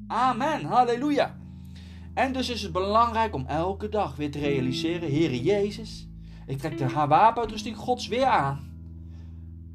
Amen, 0.07 0.65
halleluja. 0.65 1.37
En 2.13 2.33
dus 2.33 2.49
is 2.49 2.61
het 2.61 2.71
belangrijk 2.71 3.33
om 3.33 3.45
elke 3.45 3.89
dag 3.89 4.15
weer 4.15 4.31
te 4.31 4.39
realiseren, 4.39 5.11
Heere 5.11 5.41
Jezus, 5.41 6.07
ik 6.45 6.57
trek 6.57 6.77
de 6.77 6.89
wapenuitrusting 6.89 7.77
Gods 7.77 8.07
weer 8.07 8.25
aan. 8.25 8.71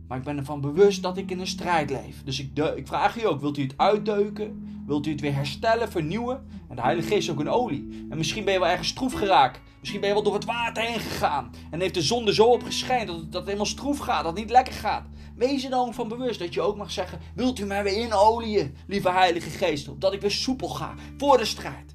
Maar 0.08 0.18
ik 0.18 0.24
ben 0.24 0.36
ervan 0.36 0.60
bewust 0.60 1.02
dat 1.02 1.16
ik 1.16 1.30
in 1.30 1.40
een 1.40 1.46
strijd 1.46 1.90
leef. 1.90 2.22
Dus 2.24 2.40
ik, 2.40 2.58
ik 2.76 2.86
vraag 2.86 3.22
u 3.22 3.26
ook, 3.26 3.40
wilt 3.40 3.58
u 3.58 3.62
het 3.62 3.74
uitdeuken? 3.76 4.71
Wilt 4.86 5.06
u 5.06 5.10
het 5.10 5.20
weer 5.20 5.34
herstellen, 5.34 5.90
vernieuwen? 5.90 6.46
En 6.68 6.76
de 6.76 6.82
Heilige 6.82 7.08
Geest 7.08 7.28
is 7.28 7.30
ook 7.30 7.40
een 7.40 7.48
olie. 7.48 8.06
En 8.10 8.16
misschien 8.16 8.44
ben 8.44 8.52
je 8.52 8.58
wel 8.58 8.68
ergens 8.68 8.88
stroef 8.88 9.12
geraakt. 9.12 9.60
Misschien 9.78 10.00
ben 10.00 10.08
je 10.08 10.14
wel 10.14 10.24
door 10.24 10.34
het 10.34 10.44
water 10.44 10.82
heen 10.82 11.00
gegaan. 11.00 11.50
En 11.70 11.80
heeft 11.80 11.94
de 11.94 12.02
zonde 12.02 12.34
zo 12.34 12.44
opgeschijnd 12.44 13.06
dat, 13.06 13.16
dat 13.16 13.34
het 13.34 13.44
helemaal 13.44 13.66
stroef 13.66 13.98
gaat, 13.98 14.24
dat 14.24 14.32
het 14.32 14.40
niet 14.40 14.50
lekker 14.50 14.74
gaat. 14.74 15.06
Wees 15.36 15.64
er 15.64 15.70
dan 15.70 15.94
van 15.94 16.08
bewust 16.08 16.38
dat 16.38 16.54
je 16.54 16.60
ook 16.60 16.76
mag 16.76 16.90
zeggen: 16.90 17.20
Wilt 17.34 17.58
u 17.58 17.64
mij 17.64 17.82
weer 17.82 18.04
inolieën, 18.04 18.76
lieve 18.86 19.10
Heilige 19.10 19.50
Geest, 19.50 19.88
opdat 19.88 20.12
ik 20.12 20.20
weer 20.20 20.30
soepel 20.30 20.68
ga 20.68 20.94
voor 21.16 21.38
de 21.38 21.44
strijd? 21.44 21.94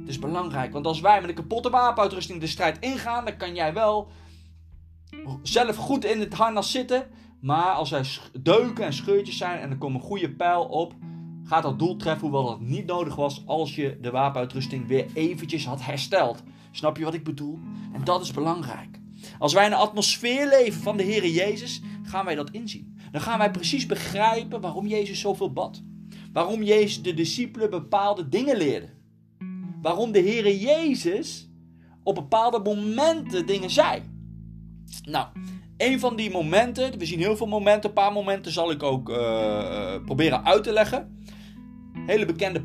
Het 0.00 0.10
is 0.10 0.18
belangrijk, 0.18 0.72
want 0.72 0.86
als 0.86 1.00
wij 1.00 1.20
met 1.20 1.28
een 1.28 1.36
kapotte 1.36 1.70
wapenuitrusting 1.70 2.40
de 2.40 2.46
strijd 2.46 2.78
ingaan, 2.78 3.24
dan 3.24 3.36
kan 3.36 3.54
jij 3.54 3.72
wel 3.72 4.10
zelf 5.42 5.76
goed 5.76 6.04
in 6.04 6.20
het 6.20 6.34
harnas 6.34 6.70
zitten. 6.70 7.06
Maar 7.40 7.72
als 7.72 7.92
er 7.92 8.20
deuken 8.40 8.84
en 8.84 8.92
scheurtjes 8.92 9.36
zijn 9.36 9.60
en 9.60 9.70
er 9.70 9.78
komt 9.78 9.94
een 9.94 10.00
goede 10.00 10.30
pijl 10.30 10.64
op, 10.64 10.94
gaat 11.44 11.62
dat 11.62 11.78
doel 11.78 11.96
treffen, 11.96 12.28
hoewel 12.28 12.46
dat 12.46 12.60
niet 12.60 12.86
nodig 12.86 13.14
was 13.14 13.42
als 13.46 13.74
je 13.74 13.98
de 14.00 14.10
wapenuitrusting 14.10 14.86
weer 14.86 15.06
eventjes 15.14 15.66
had 15.66 15.84
hersteld. 15.84 16.42
Snap 16.70 16.96
je 16.96 17.04
wat 17.04 17.14
ik 17.14 17.24
bedoel? 17.24 17.58
En 17.92 18.04
dat 18.04 18.22
is 18.22 18.32
belangrijk. 18.32 19.00
Als 19.38 19.52
wij 19.52 19.64
in 19.64 19.70
de 19.70 19.76
atmosfeer 19.76 20.48
leven 20.48 20.82
van 20.82 20.96
de 20.96 21.02
Heer 21.02 21.26
Jezus, 21.26 21.82
gaan 22.02 22.24
wij 22.24 22.34
dat 22.34 22.50
inzien. 22.50 22.96
Dan 23.10 23.20
gaan 23.20 23.38
wij 23.38 23.50
precies 23.50 23.86
begrijpen 23.86 24.60
waarom 24.60 24.86
Jezus 24.86 25.20
zoveel 25.20 25.52
bad. 25.52 25.82
Waarom 26.32 26.62
Jezus 26.62 27.02
de 27.02 27.14
discipelen 27.14 27.70
bepaalde 27.70 28.28
dingen 28.28 28.56
leerde. 28.56 28.88
Waarom 29.82 30.12
de 30.12 30.18
Heer 30.18 30.56
Jezus 30.56 31.50
op 32.02 32.14
bepaalde 32.14 32.58
momenten 32.58 33.46
dingen 33.46 33.70
zei. 33.70 34.02
Nou, 35.00 35.26
een 35.76 36.00
van 36.00 36.16
die 36.16 36.30
momenten, 36.30 36.98
we 36.98 37.06
zien 37.06 37.18
heel 37.18 37.36
veel 37.36 37.46
momenten, 37.46 37.88
een 37.88 37.94
paar 37.94 38.12
momenten 38.12 38.52
zal 38.52 38.70
ik 38.70 38.82
ook 38.82 39.08
uh, 39.08 39.94
proberen 40.04 40.44
uit 40.44 40.64
te 40.64 40.72
leggen. 40.72 41.24
Hele 42.06 42.24
bekende 42.24 42.62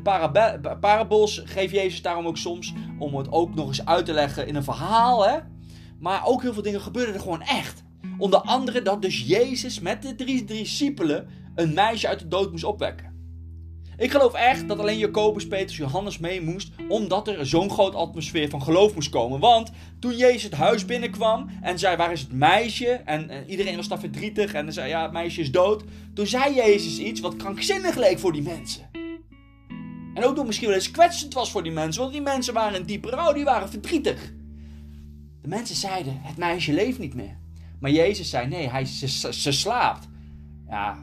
parabols 0.80 1.42
geeft 1.44 1.74
Jezus 1.74 2.02
daarom 2.02 2.26
ook 2.26 2.36
soms, 2.36 2.74
om 2.98 3.16
het 3.16 3.32
ook 3.32 3.54
nog 3.54 3.66
eens 3.66 3.84
uit 3.84 4.04
te 4.04 4.12
leggen 4.12 4.46
in 4.46 4.54
een 4.54 4.64
verhaal. 4.64 5.28
Hè? 5.28 5.38
Maar 6.00 6.26
ook 6.26 6.42
heel 6.42 6.52
veel 6.52 6.62
dingen 6.62 6.80
gebeurden 6.80 7.14
er 7.14 7.20
gewoon 7.20 7.42
echt. 7.42 7.84
Onder 8.18 8.40
andere 8.40 8.82
dat 8.82 9.02
dus 9.02 9.26
Jezus 9.26 9.80
met 9.80 10.02
de 10.02 10.14
drie 10.14 10.44
discipelen 10.44 11.28
een 11.54 11.74
meisje 11.74 12.08
uit 12.08 12.18
de 12.18 12.28
dood 12.28 12.50
moest 12.50 12.64
opwekken. 12.64 13.07
Ik 13.98 14.10
geloof 14.10 14.32
echt 14.32 14.68
dat 14.68 14.78
alleen 14.78 14.98
Jacobus, 14.98 15.46
Petrus, 15.46 15.76
Johannes 15.76 16.18
mee 16.18 16.42
moest, 16.42 16.72
omdat 16.88 17.28
er 17.28 17.46
zo'n 17.46 17.70
groot 17.70 17.94
atmosfeer 17.94 18.48
van 18.48 18.62
geloof 18.62 18.94
moest 18.94 19.08
komen. 19.08 19.40
Want 19.40 19.70
toen 20.00 20.16
Jezus 20.16 20.42
het 20.42 20.52
huis 20.52 20.84
binnenkwam 20.84 21.48
en 21.62 21.78
zei: 21.78 21.96
Waar 21.96 22.12
is 22.12 22.20
het 22.20 22.32
meisje? 22.32 22.86
En, 22.86 23.30
en 23.30 23.50
iedereen 23.50 23.76
was 23.76 23.88
daar 23.88 23.98
verdrietig 23.98 24.52
en 24.52 24.72
zei: 24.72 24.88
Ja, 24.88 25.02
het 25.02 25.12
meisje 25.12 25.40
is 25.40 25.50
dood. 25.50 25.84
Toen 26.14 26.26
zei 26.26 26.54
Jezus 26.54 26.98
iets 26.98 27.20
wat 27.20 27.36
krankzinnig 27.36 27.96
leek 27.96 28.18
voor 28.18 28.32
die 28.32 28.42
mensen. 28.42 28.90
En 30.14 30.24
ook 30.24 30.36
nog 30.36 30.46
misschien 30.46 30.68
wel 30.68 30.76
eens 30.76 30.90
kwetsend 30.90 31.34
was 31.34 31.50
voor 31.50 31.62
die 31.62 31.72
mensen, 31.72 32.00
want 32.00 32.12
die 32.12 32.22
mensen 32.22 32.54
waren 32.54 32.78
in 32.78 32.86
diepe 32.86 33.10
rouw, 33.10 33.32
die 33.32 33.44
waren 33.44 33.68
verdrietig. 33.68 34.32
De 35.42 35.48
mensen 35.48 35.76
zeiden: 35.76 36.20
Het 36.22 36.36
meisje 36.36 36.72
leeft 36.72 36.98
niet 36.98 37.14
meer. 37.14 37.38
Maar 37.80 37.90
Jezus 37.90 38.30
zei: 38.30 38.46
Nee, 38.46 38.68
hij, 38.68 38.84
ze 39.30 39.52
slaapt. 39.52 40.08
Ja, 40.68 40.98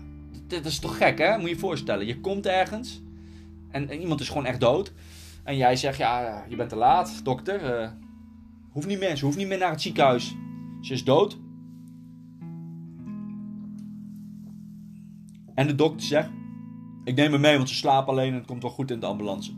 dit 0.47 0.65
is 0.65 0.79
toch 0.79 0.97
gek, 0.97 1.17
hè? 1.17 1.37
Moet 1.37 1.49
je 1.49 1.53
je 1.53 1.59
voorstellen. 1.59 2.05
Je 2.05 2.19
komt 2.19 2.45
ergens 2.45 3.03
en, 3.75 4.01
iemand 4.01 4.19
is 4.19 4.27
gewoon 4.27 4.45
echt 4.45 4.59
dood. 4.59 4.93
En 5.43 5.57
jij 5.57 5.75
zegt, 5.75 5.97
ja, 5.97 6.45
je 6.49 6.55
bent 6.55 6.69
te 6.69 6.75
laat, 6.75 7.21
dokter. 7.23 7.81
Uh, 7.81 7.89
hoeft 8.69 8.87
niet 8.87 8.99
meer, 8.99 9.15
ze 9.15 9.25
hoeft 9.25 9.37
niet 9.37 9.47
meer 9.47 9.57
naar 9.57 9.71
het 9.71 9.81
ziekenhuis. 9.81 10.35
Ze 10.81 10.93
is 10.93 11.03
dood. 11.03 11.37
En 15.53 15.67
de 15.67 15.75
dokter 15.75 16.07
zegt, 16.07 16.29
ik 17.03 17.15
neem 17.15 17.31
hem 17.31 17.41
mee, 17.41 17.57
want 17.57 17.69
ze 17.69 17.75
slaapt 17.75 18.07
alleen 18.07 18.29
en 18.31 18.37
het 18.37 18.45
komt 18.45 18.61
wel 18.61 18.71
goed 18.71 18.91
in 18.91 18.99
de 18.99 19.05
ambulance. 19.05 19.51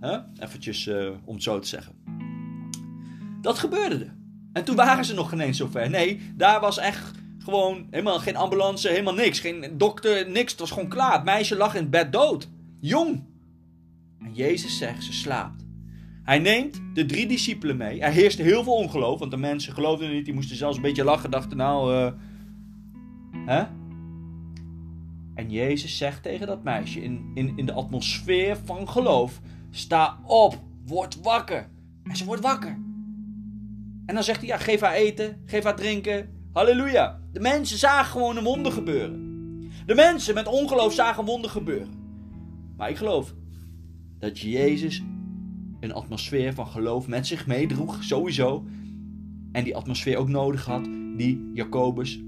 Huh? 0.00 0.18
Eventjes 0.38 0.86
uh, 0.86 1.10
om 1.24 1.34
het 1.34 1.42
zo 1.42 1.58
te 1.58 1.68
zeggen. 1.68 1.94
Dat 3.40 3.58
gebeurde 3.58 4.04
er. 4.04 4.14
En 4.52 4.64
toen 4.64 4.76
waren 4.76 5.04
ze 5.04 5.14
nog 5.14 5.28
geen 5.28 5.40
eens 5.40 5.56
zover. 5.56 5.90
Nee, 5.90 6.32
daar 6.34 6.60
was 6.60 6.78
echt 6.78 7.18
gewoon 7.44 7.86
helemaal 7.90 8.18
geen 8.18 8.36
ambulance, 8.36 8.88
helemaal 8.88 9.14
niks. 9.14 9.40
Geen 9.40 9.74
dokter, 9.76 10.30
niks. 10.30 10.50
Het 10.50 10.60
was 10.60 10.70
gewoon 10.70 10.88
klaar. 10.88 11.12
Het 11.12 11.24
meisje 11.24 11.56
lag 11.56 11.74
in 11.74 11.80
het 11.80 11.90
bed 11.90 12.12
dood. 12.12 12.48
Jong. 12.80 13.22
En 14.18 14.34
Jezus 14.34 14.78
zegt, 14.78 15.04
ze 15.04 15.12
slaapt. 15.12 15.64
Hij 16.22 16.38
neemt 16.38 16.80
de 16.94 17.06
drie 17.06 17.26
discipelen 17.26 17.76
mee. 17.76 18.00
Er 18.00 18.12
heerste 18.12 18.42
heel 18.42 18.64
veel 18.64 18.74
ongeloof, 18.74 19.18
want 19.18 19.30
de 19.30 19.36
mensen 19.36 19.72
geloofden 19.72 20.10
niet. 20.10 20.24
Die 20.24 20.34
moesten 20.34 20.56
zelfs 20.56 20.76
een 20.76 20.82
beetje 20.82 21.04
lachen. 21.04 21.30
Dachten 21.30 21.56
nou, 21.56 21.94
uh, 21.94 22.12
hè? 23.46 23.64
En 25.34 25.50
Jezus 25.50 25.96
zegt 25.96 26.22
tegen 26.22 26.46
dat 26.46 26.62
meisje 26.62 27.02
in, 27.02 27.30
in, 27.34 27.52
in 27.56 27.66
de 27.66 27.72
atmosfeer 27.72 28.56
van 28.64 28.88
geloof: 28.88 29.40
Sta 29.70 30.18
op, 30.26 30.58
word 30.86 31.20
wakker. 31.22 31.68
En 32.04 32.16
ze 32.16 32.24
wordt 32.24 32.42
wakker. 32.42 32.78
En 34.06 34.14
dan 34.14 34.24
zegt 34.24 34.38
hij: 34.38 34.48
ja, 34.48 34.56
Geef 34.56 34.80
haar 34.80 34.94
eten, 34.94 35.42
geef 35.44 35.64
haar 35.64 35.76
drinken. 35.76 36.33
Halleluja. 36.54 37.20
De 37.32 37.40
mensen 37.40 37.78
zagen 37.78 38.10
gewoon 38.12 38.36
een 38.36 38.44
wonder 38.44 38.72
gebeuren. 38.72 39.20
De 39.86 39.94
mensen 39.94 40.34
met 40.34 40.46
ongeloof 40.46 40.92
zagen 40.92 41.20
een 41.20 41.28
wonder 41.28 41.50
gebeuren. 41.50 41.88
Maar 42.76 42.90
ik 42.90 42.96
geloof 42.96 43.34
dat 44.18 44.38
Jezus 44.38 45.02
een 45.80 45.92
atmosfeer 45.92 46.54
van 46.54 46.66
geloof 46.66 47.06
met 47.06 47.26
zich 47.26 47.46
meedroeg, 47.46 48.04
sowieso. 48.04 48.64
En 49.52 49.64
die 49.64 49.76
atmosfeer 49.76 50.16
ook 50.16 50.28
nodig 50.28 50.64
had 50.64 50.84
die 51.16 51.50
Jacobus, 51.54 52.20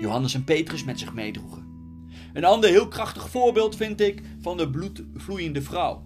Johannes 0.00 0.34
en 0.34 0.44
Petrus 0.44 0.84
met 0.84 0.98
zich 0.98 1.14
meedroegen. 1.14 1.66
Een 2.32 2.44
ander 2.44 2.70
heel 2.70 2.88
krachtig 2.88 3.30
voorbeeld 3.30 3.76
vind 3.76 4.00
ik 4.00 4.22
van 4.40 4.56
de 4.56 4.70
bloedvloeiende 4.70 5.62
vrouw. 5.62 6.02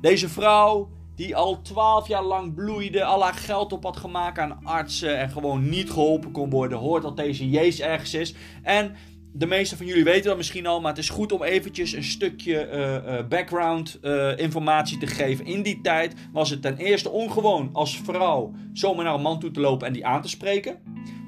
Deze 0.00 0.28
vrouw 0.28 0.90
die 1.14 1.36
al 1.36 1.62
twaalf 1.62 2.08
jaar 2.08 2.24
lang 2.24 2.54
bloeide, 2.54 3.04
al 3.04 3.22
haar 3.22 3.34
geld 3.34 3.72
op 3.72 3.84
had 3.84 3.96
gemaakt 3.96 4.38
aan 4.38 4.64
artsen 4.64 5.18
en 5.18 5.30
gewoon 5.30 5.68
niet 5.68 5.90
geholpen 5.90 6.30
kon 6.30 6.50
worden, 6.50 6.78
hoort 6.78 7.02
dat 7.02 7.16
deze 7.16 7.50
Jezus 7.50 7.80
ergens 7.80 8.14
is. 8.14 8.34
En 8.62 8.94
de 9.34 9.46
meeste 9.46 9.76
van 9.76 9.86
jullie 9.86 10.04
weten 10.04 10.28
dat 10.28 10.36
misschien 10.36 10.66
al, 10.66 10.80
maar 10.80 10.90
het 10.90 11.00
is 11.00 11.08
goed 11.08 11.32
om 11.32 11.42
eventjes 11.42 11.92
een 11.92 12.04
stukje 12.04 12.68
uh, 12.70 13.28
background 13.28 13.98
uh, 14.02 14.38
informatie 14.38 14.98
te 14.98 15.06
geven. 15.06 15.46
In 15.46 15.62
die 15.62 15.80
tijd 15.80 16.14
was 16.32 16.50
het 16.50 16.62
ten 16.62 16.76
eerste 16.76 17.10
ongewoon 17.10 17.70
als 17.72 18.00
vrouw 18.04 18.52
zomaar 18.72 19.04
naar 19.04 19.14
een 19.14 19.20
man 19.20 19.40
toe 19.40 19.50
te 19.50 19.60
lopen 19.60 19.86
en 19.86 19.92
die 19.92 20.06
aan 20.06 20.22
te 20.22 20.28
spreken. 20.28 20.78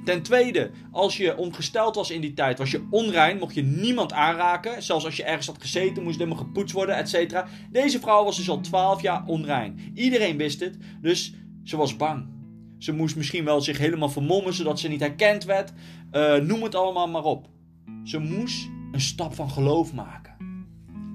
Ten 0.04 0.22
tweede, 0.22 0.70
als 0.90 1.16
je 1.16 1.36
ongesteld 1.36 1.94
was 1.94 2.10
in 2.10 2.20
die 2.20 2.34
tijd, 2.34 2.58
was 2.58 2.70
je 2.70 2.86
onrein, 2.90 3.38
mocht 3.38 3.54
je 3.54 3.62
niemand 3.62 4.12
aanraken. 4.12 4.82
Zelfs 4.82 5.04
als 5.04 5.16
je 5.16 5.24
ergens 5.24 5.46
had 5.46 5.60
gezeten, 5.60 6.02
moest 6.02 6.18
helemaal 6.18 6.38
gepoetst 6.38 6.74
worden, 6.74 6.96
et 6.96 7.08
cetera. 7.08 7.46
Deze 7.70 8.00
vrouw 8.00 8.24
was 8.24 8.36
dus 8.36 8.48
al 8.48 8.60
12 8.60 9.02
jaar 9.02 9.22
onrein. 9.26 9.92
Iedereen 9.94 10.36
wist 10.36 10.60
het, 10.60 10.76
dus 11.00 11.34
ze 11.64 11.76
was 11.76 11.96
bang. 11.96 12.26
Ze 12.78 12.92
moest 12.92 13.16
misschien 13.16 13.44
wel 13.44 13.60
zich 13.60 13.78
helemaal 13.78 14.08
vermommen, 14.08 14.54
zodat 14.54 14.80
ze 14.80 14.88
niet 14.88 15.00
herkend 15.00 15.44
werd. 15.44 15.72
Uh, 16.12 16.36
noem 16.36 16.62
het 16.62 16.74
allemaal 16.74 17.08
maar 17.08 17.24
op. 17.24 17.48
Ze 18.04 18.18
moest 18.18 18.68
een 18.92 19.00
stap 19.00 19.34
van 19.34 19.50
geloof 19.50 19.92
maken. 19.92 20.36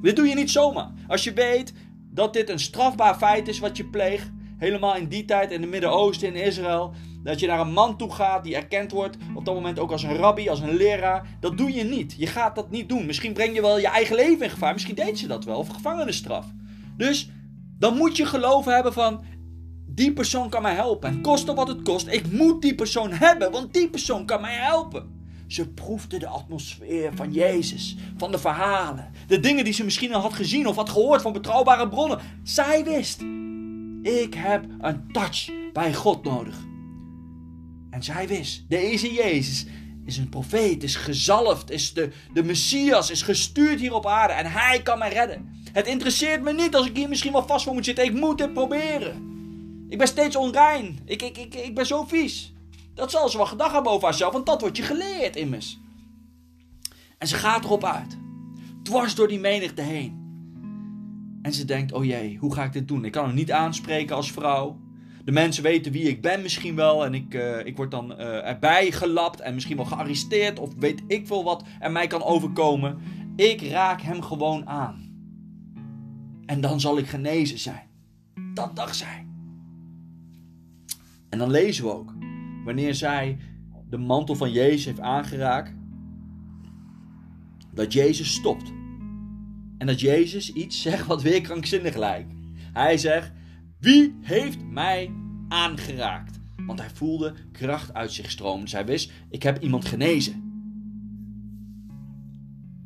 Dit 0.02 0.16
doe 0.16 0.28
je 0.28 0.36
niet 0.36 0.52
zomaar. 0.52 0.92
Als 1.08 1.24
je 1.24 1.34
weet 1.34 1.74
dat 2.12 2.34
dit 2.34 2.50
een 2.50 2.60
strafbaar 2.60 3.16
feit 3.16 3.48
is 3.48 3.60
wat 3.60 3.78
je 3.78 3.86
pleegt, 3.86 4.32
helemaal 4.58 4.96
in 4.96 5.08
die 5.08 5.26
tijd 5.26 5.52
in 5.52 5.62
het 5.62 5.70
Midden-Oosten, 5.70 6.28
in 6.28 6.46
Israël, 6.46 6.94
dat 7.24 7.40
je 7.40 7.48
naar 7.48 7.60
een 7.60 7.74
man 7.74 7.98
toe 7.98 8.12
gaat 8.12 8.44
die 8.44 8.56
erkend 8.56 8.92
wordt 8.92 9.18
op 9.34 9.46
dat 9.46 9.54
moment 9.54 9.80
ook 9.80 9.92
als 9.92 10.04
een 10.04 10.16
rabbi, 10.16 10.50
als 10.50 10.60
een 10.60 10.76
leraar. 10.76 11.38
Dat 11.40 11.58
doe 11.58 11.74
je 11.74 11.84
niet. 11.84 12.16
Je 12.18 12.28
gaat 12.28 12.56
dat 12.56 12.70
niet 12.70 12.90
doen. 12.90 13.06
Misschien 13.06 13.34
breng 13.34 13.56
je 13.56 13.62
wel 13.62 13.80
je 13.80 13.88
eigen 13.88 14.16
leven 14.16 14.44
in 14.44 14.50
gevaar. 14.50 14.74
Misschien 14.74 14.96
deed 14.96 15.20
ze 15.20 15.28
dat 15.28 15.44
wel. 15.44 15.58
Of 15.58 15.68
gevangenisstraf. 15.68 16.46
Dus 16.98 17.30
dan 17.80 17.98
moet 17.98 18.18
je 18.18 18.26
geloven 18.26 18.74
hebben 18.74 18.94
van 18.94 19.24
die 19.86 20.14
persoon 20.14 20.50
kan 20.50 20.62
mij 20.62 20.74
helpen. 20.74 21.10
En 21.10 21.22
koste 21.22 21.54
wat 21.54 21.68
het 21.68 21.82
kost, 21.82 22.08
ik 22.08 22.32
moet 22.32 22.62
die 22.62 22.76
persoon 22.76 23.12
hebben, 23.12 23.52
want 23.52 23.74
die 23.74 23.90
persoon 23.90 24.26
kan 24.26 24.42
mij 24.42 24.56
helpen. 24.56 25.18
Ze 25.48 25.70
proefde 25.70 26.20
de 26.20 26.28
atmosfeer 26.28 27.12
van 27.16 27.34
Jezus, 27.34 27.96
van 28.18 28.32
de 28.32 28.40
verhalen, 28.40 29.12
de 29.28 29.40
dingen 29.40 29.64
die 29.64 29.74
ze 29.74 29.84
misschien 29.84 30.14
al 30.14 30.22
had 30.22 30.34
gezien 30.34 30.68
of 30.68 30.76
had 30.76 30.90
gehoord 30.90 31.22
van 31.22 31.34
betrouwbare 31.34 31.90
bronnen. 31.90 32.20
Zij 32.44 32.84
wist, 32.84 33.22
ik 34.02 34.34
heb 34.34 34.66
een 34.80 35.12
touch 35.12 35.52
bij 35.74 35.94
God 35.94 36.24
nodig. 36.24 36.68
En 37.90 38.04
zij 38.04 38.28
wist, 38.28 38.64
deze 38.68 39.14
Jezus 39.14 39.66
is 40.06 40.18
een 40.18 40.30
profeet, 40.30 40.84
is 40.84 40.96
gezalfd, 40.96 41.72
is 41.72 41.94
de, 41.94 42.12
de 42.34 42.44
Messias, 42.44 43.12
is 43.12 43.22
gestuurd 43.22 43.80
hier 43.80 43.94
op 43.94 44.06
aarde 44.06 44.34
en 44.34 44.52
hij 44.52 44.82
kan 44.82 44.98
mij 44.98 45.10
redden. 45.10 45.58
Het 45.72 45.88
interesseert 45.88 46.42
me 46.42 46.54
niet 46.54 46.76
als 46.76 46.88
ik 46.88 46.96
hier 46.96 47.10
misschien 47.10 47.32
wel 47.32 47.48
vast 47.48 47.64
voor 47.64 47.74
moet 47.74 47.86
zitten, 47.86 48.06
ik 48.06 48.14
moet 48.14 48.40
het 48.40 48.54
proberen. 48.54 49.28
Ik 49.90 49.98
ben 49.98 50.08
steeds 50.08 50.36
onrein, 50.36 51.00
ik, 51.06 51.22
ik, 51.22 51.38
ik, 51.38 51.56
ik 51.56 51.76
ben 51.76 51.86
zo 51.86 52.04
vies. 52.04 52.54
Dat 52.94 53.12
zal 53.12 53.30
ze 53.30 53.38
wel 53.38 53.46
gedacht 53.46 53.74
hebben 53.74 53.92
over 53.92 54.08
haarzelf, 54.08 54.34
want 54.34 54.46
dat 54.46 54.62
wordt 54.62 54.78
je 54.78 54.84
geleerd 54.84 55.36
immers. 55.36 55.80
En 57.18 57.28
ze 57.28 57.36
gaat 57.36 57.64
erop 57.64 57.84
uit, 57.84 58.18
dwars 58.84 59.16
door 59.16 59.28
die 59.28 59.40
menigte 59.40 59.82
heen. 59.82 60.18
En 61.42 61.54
ze 61.54 61.66
denkt, 61.66 61.92
oh 61.92 62.06
jee, 62.06 62.38
hoe 62.38 62.54
ga 62.54 62.64
ik 62.64 62.74
dit 62.74 62.88
doen? 62.88 63.06
Ik 63.06 63.12
kan 63.12 63.26
hem 63.26 63.36
niet 63.36 63.52
aanspreken 63.52 64.16
als 64.16 64.32
vrouw. 64.32 64.80
De 65.30 65.36
mensen 65.36 65.64
weten 65.64 65.92
wie 65.92 66.10
ik 66.10 66.22
ben 66.22 66.42
misschien 66.42 66.76
wel. 66.76 67.06
En 67.06 67.14
ik, 67.14 67.34
uh, 67.34 67.66
ik 67.66 67.78
word 67.78 67.92
dan 67.92 68.12
uh, 68.12 68.48
erbij 68.48 68.92
gelapt 68.92 69.40
en 69.40 69.54
misschien 69.54 69.76
wel 69.76 69.86
gearresteerd. 69.86 70.60
Of 70.60 70.74
weet 70.76 71.04
ik 71.08 71.28
veel 71.28 71.44
wat 71.44 71.64
er 71.80 71.92
mij 71.92 72.08
kan 72.08 72.24
overkomen. 72.24 72.98
Ik 73.36 73.62
raak 73.62 74.02
hem 74.02 74.22
gewoon 74.22 74.68
aan. 74.68 75.12
En 76.46 76.62
dan 76.62 76.80
zal 76.80 76.98
ik 76.98 77.08
genezen 77.08 77.60
zijn. 77.60 77.88
Dat 78.54 78.76
dacht 78.76 78.96
zij. 78.96 79.28
En 81.30 81.38
dan 81.38 81.52
lezen 81.52 81.84
we 81.84 81.94
ook. 81.94 82.14
Wanneer 82.66 82.94
zij 82.94 83.38
de 83.90 83.98
mantel 83.98 84.36
van 84.36 84.52
Jezus 84.52 84.86
heeft 84.86 85.00
aangeraakt. 85.00 85.74
Dat 87.74 87.94
Jezus 87.94 88.34
stopt. 88.34 88.72
En 89.78 89.88
dat 89.88 90.00
Jezus 90.00 90.54
iets 90.54 90.82
zegt 90.82 91.08
wat 91.08 91.22
weer 91.22 91.42
krankzinnig 91.42 91.96
lijkt. 91.96 92.32
Hij 92.74 92.98
zegt: 92.98 93.32
wie 93.80 94.16
heeft 94.22 94.64
mij 94.64 95.12
aangeraakt? 95.48 96.40
Want 96.66 96.80
hij 96.80 96.90
voelde 96.94 97.34
kracht 97.52 97.94
uit 97.94 98.12
zich 98.12 98.32
stromen. 98.32 98.68
Zij 98.68 98.86
wist, 98.86 99.12
ik 99.30 99.44
heb 99.44 99.62
iemand 99.62 99.86
genezen. 99.86 100.44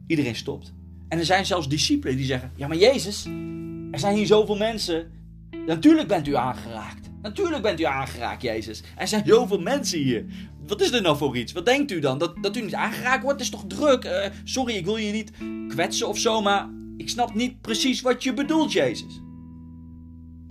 Iedereen 0.07 0.35
stopt. 0.35 0.73
En 1.07 1.19
er 1.19 1.25
zijn 1.25 1.45
zelfs 1.45 1.69
discipelen 1.69 2.15
die 2.15 2.25
zeggen, 2.25 2.51
ja 2.55 2.67
maar 2.67 2.77
Jezus, 2.77 3.25
er 3.91 3.99
zijn 3.99 4.15
hier 4.15 4.25
zoveel 4.25 4.57
mensen. 4.57 5.11
Natuurlijk 5.65 6.07
bent 6.07 6.27
u 6.27 6.35
aangeraakt. 6.35 7.09
Natuurlijk 7.21 7.61
bent 7.61 7.79
u 7.79 7.83
aangeraakt, 7.83 8.41
Jezus. 8.41 8.83
Er 8.95 9.07
zijn 9.07 9.23
zoveel 9.25 9.59
mensen 9.59 9.99
hier. 9.99 10.25
Wat 10.67 10.81
is 10.81 10.91
er 10.91 11.01
nou 11.01 11.17
voor 11.17 11.37
iets? 11.37 11.51
Wat 11.51 11.65
denkt 11.65 11.91
u 11.91 11.99
dan? 11.99 12.17
Dat, 12.17 12.43
dat 12.43 12.57
u 12.57 12.61
niet 12.61 12.73
aangeraakt 12.73 13.23
wordt? 13.23 13.39
Het 13.39 13.47
is 13.47 13.59
toch 13.59 13.67
druk? 13.67 14.05
Uh, 14.05 14.25
sorry, 14.43 14.75
ik 14.75 14.85
wil 14.85 14.97
je 14.97 15.11
niet 15.11 15.31
kwetsen 15.67 16.07
of 16.07 16.17
zo, 16.17 16.41
maar 16.41 16.69
ik 16.97 17.09
snap 17.09 17.33
niet 17.33 17.61
precies 17.61 18.01
wat 18.01 18.23
je 18.23 18.33
bedoelt, 18.33 18.71
Jezus. 18.71 19.21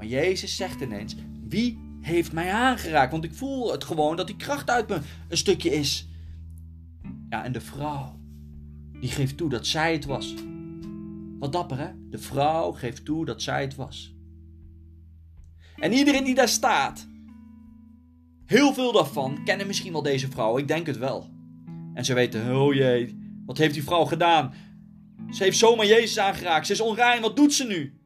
Maar 0.03 0.11
Jezus 0.11 0.57
zegt 0.57 0.81
ineens: 0.81 1.15
Wie 1.49 1.79
heeft 2.01 2.33
mij 2.33 2.53
aangeraakt? 2.53 3.13
Want 3.13 3.25
ik 3.25 3.35
voel 3.35 3.73
het 3.73 3.85
gewoon 3.85 4.17
dat 4.17 4.27
die 4.27 4.37
kracht 4.37 4.71
uit 4.71 4.89
me 4.89 5.01
een 5.29 5.37
stukje 5.37 5.71
is. 5.71 6.09
Ja, 7.29 7.45
en 7.45 7.53
de 7.53 7.61
vrouw, 7.61 8.19
die 9.01 9.11
geeft 9.11 9.37
toe 9.37 9.49
dat 9.49 9.67
zij 9.67 9.93
het 9.93 10.05
was. 10.05 10.35
Wat 11.39 11.53
dapper, 11.53 11.79
hè? 11.79 11.91
De 12.11 12.19
vrouw 12.19 12.73
geeft 12.73 13.05
toe 13.05 13.25
dat 13.25 13.43
zij 13.43 13.61
het 13.61 13.75
was. 13.75 14.15
En 15.77 15.93
iedereen 15.93 16.25
die 16.25 16.35
daar 16.35 16.49
staat, 16.49 17.09
heel 18.45 18.75
veel 18.75 18.93
daarvan 18.93 19.45
kennen 19.45 19.67
misschien 19.67 19.93
wel 19.93 20.03
deze 20.03 20.31
vrouw. 20.31 20.59
Ik 20.59 20.69
denk 20.69 20.87
het 20.87 20.99
wel. 20.99 21.31
En 21.95 22.05
ze 22.05 22.15
weten, 22.15 22.57
oh 22.57 22.75
jee, 22.75 23.19
wat 23.47 23.59
heeft 23.59 23.75
die 23.75 23.85
vrouw 23.85 24.05
gedaan? 24.05 24.55
Ze 25.31 25.43
heeft 25.43 25.59
zomaar 25.59 25.87
Jezus 25.87 26.19
aangeraakt. 26.19 26.67
Ze 26.67 26.73
is 26.73 26.81
onrein, 26.81 27.23
wat 27.23 27.37
doet 27.37 27.53
ze 27.53 27.67
nu? 27.67 27.97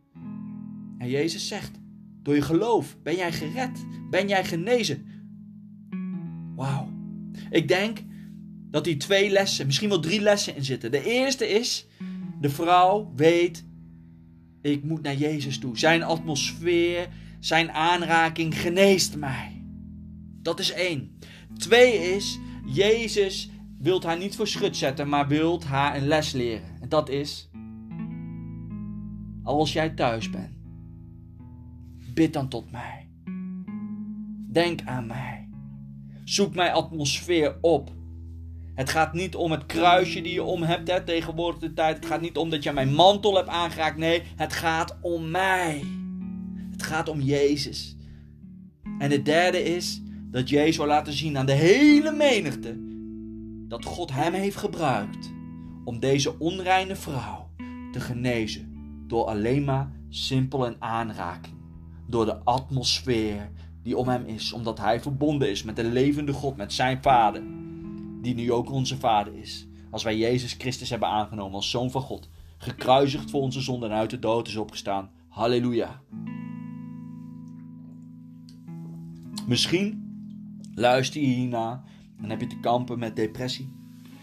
En 0.99 1.09
Jezus 1.09 1.49
zegt, 1.49 1.79
door 2.27 2.35
je 2.35 2.43
geloof 2.43 2.97
ben 3.03 3.17
jij 3.17 3.33
gered. 3.33 3.87
Ben 4.11 4.29
jij 4.29 4.45
genezen. 4.45 5.07
Wauw. 6.57 6.89
Ik 7.51 7.69
denk 7.69 7.99
dat 8.71 8.87
hier 8.87 8.99
twee 8.99 9.31
lessen, 9.31 9.67
misschien 9.67 9.89
wel 9.89 10.01
drie 10.01 10.21
lessen 10.21 10.57
in 10.57 10.65
zitten. 10.65 10.91
De 10.91 11.05
eerste 11.05 11.49
is, 11.49 11.87
de 12.41 12.51
vrouw 12.51 13.13
weet, 13.17 13.65
ik 14.63 14.85
moet 14.85 15.03
naar 15.03 15.15
Jezus 15.15 15.59
toe. 15.59 15.79
Zijn 15.79 16.03
atmosfeer, 16.03 17.09
zijn 17.41 17.71
aanraking 17.71 18.61
geneest 18.61 19.17
mij. 19.17 19.63
Dat 20.43 20.61
is 20.61 20.73
één. 20.73 21.19
Twee 21.57 22.15
is, 22.15 22.39
Jezus 22.65 23.51
wilt 23.79 24.05
haar 24.05 24.19
niet 24.19 24.37
voor 24.37 24.49
schut 24.49 24.77
zetten, 24.77 25.09
maar 25.09 25.29
wilt 25.29 25.65
haar 25.65 25.97
een 25.97 26.07
les 26.07 26.33
leren. 26.33 26.81
En 26.81 26.89
dat 26.89 27.09
is, 27.09 27.51
als 29.43 29.73
jij 29.73 29.91
thuis 29.91 30.31
bent, 30.31 30.56
bid 32.17 32.33
dan 32.33 32.49
tot 32.49 32.71
mij. 32.71 33.09
Denk 34.53 34.81
aan 34.85 35.07
mij. 35.07 35.49
Zoek 36.25 36.55
mijn 36.55 36.73
atmosfeer 36.73 37.59
op. 37.61 37.91
Het 38.75 38.91
gaat 38.91 39.13
niet 39.13 39.35
om 39.35 39.51
het 39.51 39.67
kruisje 39.67 40.21
die 40.21 40.33
je 40.33 40.43
om 40.43 40.63
hebt 40.63 40.91
hè, 40.91 41.05
tegenwoordig 41.05 41.61
de 41.61 41.73
tijd. 41.73 41.97
Het 41.97 42.07
gaat 42.07 42.21
niet 42.21 42.37
om 42.37 42.51
dat 42.51 42.63
je 42.63 42.73
mijn 42.73 42.93
mantel 42.93 43.35
hebt 43.37 43.49
aangeraakt. 43.49 43.97
Nee, 43.97 44.23
het 44.37 44.53
gaat 44.53 44.97
om 45.01 45.31
mij. 45.31 45.85
Het 46.71 46.83
gaat 46.83 47.09
om 47.09 47.21
Jezus. 47.21 47.97
En 48.99 49.11
de 49.11 49.23
derde 49.23 49.63
is 49.63 50.03
dat 50.31 50.49
Jezus 50.49 50.77
wil 50.77 50.87
laten 50.87 51.13
zien 51.13 51.39
aan 51.39 51.47
de 51.47 51.53
hele 51.53 52.13
menigte 52.13 52.77
dat 53.69 53.85
God 53.85 54.13
hem 54.13 54.33
heeft 54.33 54.57
gebruikt 54.57 55.33
om 55.85 56.01
deze 56.01 56.39
onreine 56.39 56.97
vrouw 56.97 57.51
te 57.93 58.01
genezen 58.01 58.75
door 59.07 59.25
alleen 59.25 59.65
maar 59.65 59.93
simpel 60.09 60.67
een 60.67 60.83
aanraking. 60.83 61.56
Door 62.07 62.25
de 62.25 62.45
atmosfeer 62.45 63.51
die 63.83 63.97
om 63.97 64.09
hem 64.09 64.25
is, 64.25 64.53
omdat 64.53 64.79
hij 64.79 65.01
verbonden 65.01 65.51
is 65.51 65.63
met 65.63 65.77
de 65.77 65.85
levende 65.85 66.33
God, 66.33 66.57
met 66.57 66.73
zijn 66.73 67.03
Vader, 67.03 67.43
die 68.23 68.35
nu 68.35 68.53
ook 68.53 68.71
onze 68.71 68.97
Vader 68.97 69.35
is. 69.35 69.67
Als 69.91 70.03
wij 70.03 70.17
Jezus 70.17 70.53
Christus 70.53 70.91
hebben 70.91 71.09
aangenomen 71.09 71.55
als 71.55 71.71
Zoon 71.71 71.91
van 71.91 72.03
God, 72.03 72.29
gekruisigd 72.59 73.31
voor 73.31 73.41
onze 73.41 73.61
zonden 73.61 73.91
en 73.91 73.97
uit 73.97 74.11
de 74.11 74.19
dood 74.19 74.49
is 74.49 74.57
opgestaan. 74.57 75.11
Halleluja. 75.29 76.01
Misschien 79.47 80.05
luister 80.75 81.21
je 81.21 81.27
hierna 81.27 81.85
en 82.23 82.31
heb 82.31 82.41
je 82.41 82.47
te 82.47 82.61
kampen 82.61 82.99
met 82.99 83.17
depressie. 83.17 83.73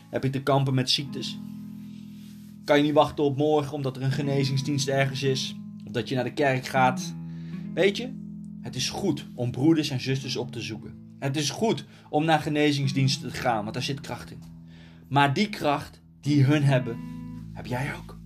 Heb 0.09 0.23
je 0.23 0.29
te 0.29 0.43
kampen 0.43 0.73
met 0.73 0.89
ziektes. 0.89 1.39
Kan 2.65 2.77
je 2.77 2.83
niet 2.83 2.93
wachten 2.93 3.23
op 3.23 3.37
morgen 3.37 3.73
omdat 3.73 3.95
er 3.95 4.03
een 4.03 4.11
genezingsdienst 4.11 4.87
ergens 4.87 5.23
is. 5.23 5.55
Of 5.85 5.91
dat 5.91 6.09
je 6.09 6.15
naar 6.15 6.23
de 6.23 6.33
kerk 6.33 6.65
gaat. 6.65 7.15
Weet 7.73 7.97
je, 7.97 8.09
het 8.61 8.75
is 8.75 8.89
goed 8.89 9.25
om 9.35 9.51
broeders 9.51 9.89
en 9.89 10.01
zusters 10.01 10.35
op 10.35 10.51
te 10.51 10.61
zoeken. 10.61 11.15
Het 11.19 11.35
is 11.35 11.49
goed 11.49 11.85
om 12.09 12.25
naar 12.25 12.39
genezingsdiensten 12.39 13.29
te 13.31 13.37
gaan, 13.37 13.61
want 13.61 13.73
daar 13.73 13.83
zit 13.83 14.01
kracht 14.01 14.31
in. 14.31 14.41
Maar 15.07 15.33
die 15.33 15.49
kracht 15.49 16.01
die 16.21 16.43
hun 16.43 16.63
hebben, 16.63 16.97
heb 17.53 17.65
jij 17.65 17.95
ook. 17.95 18.19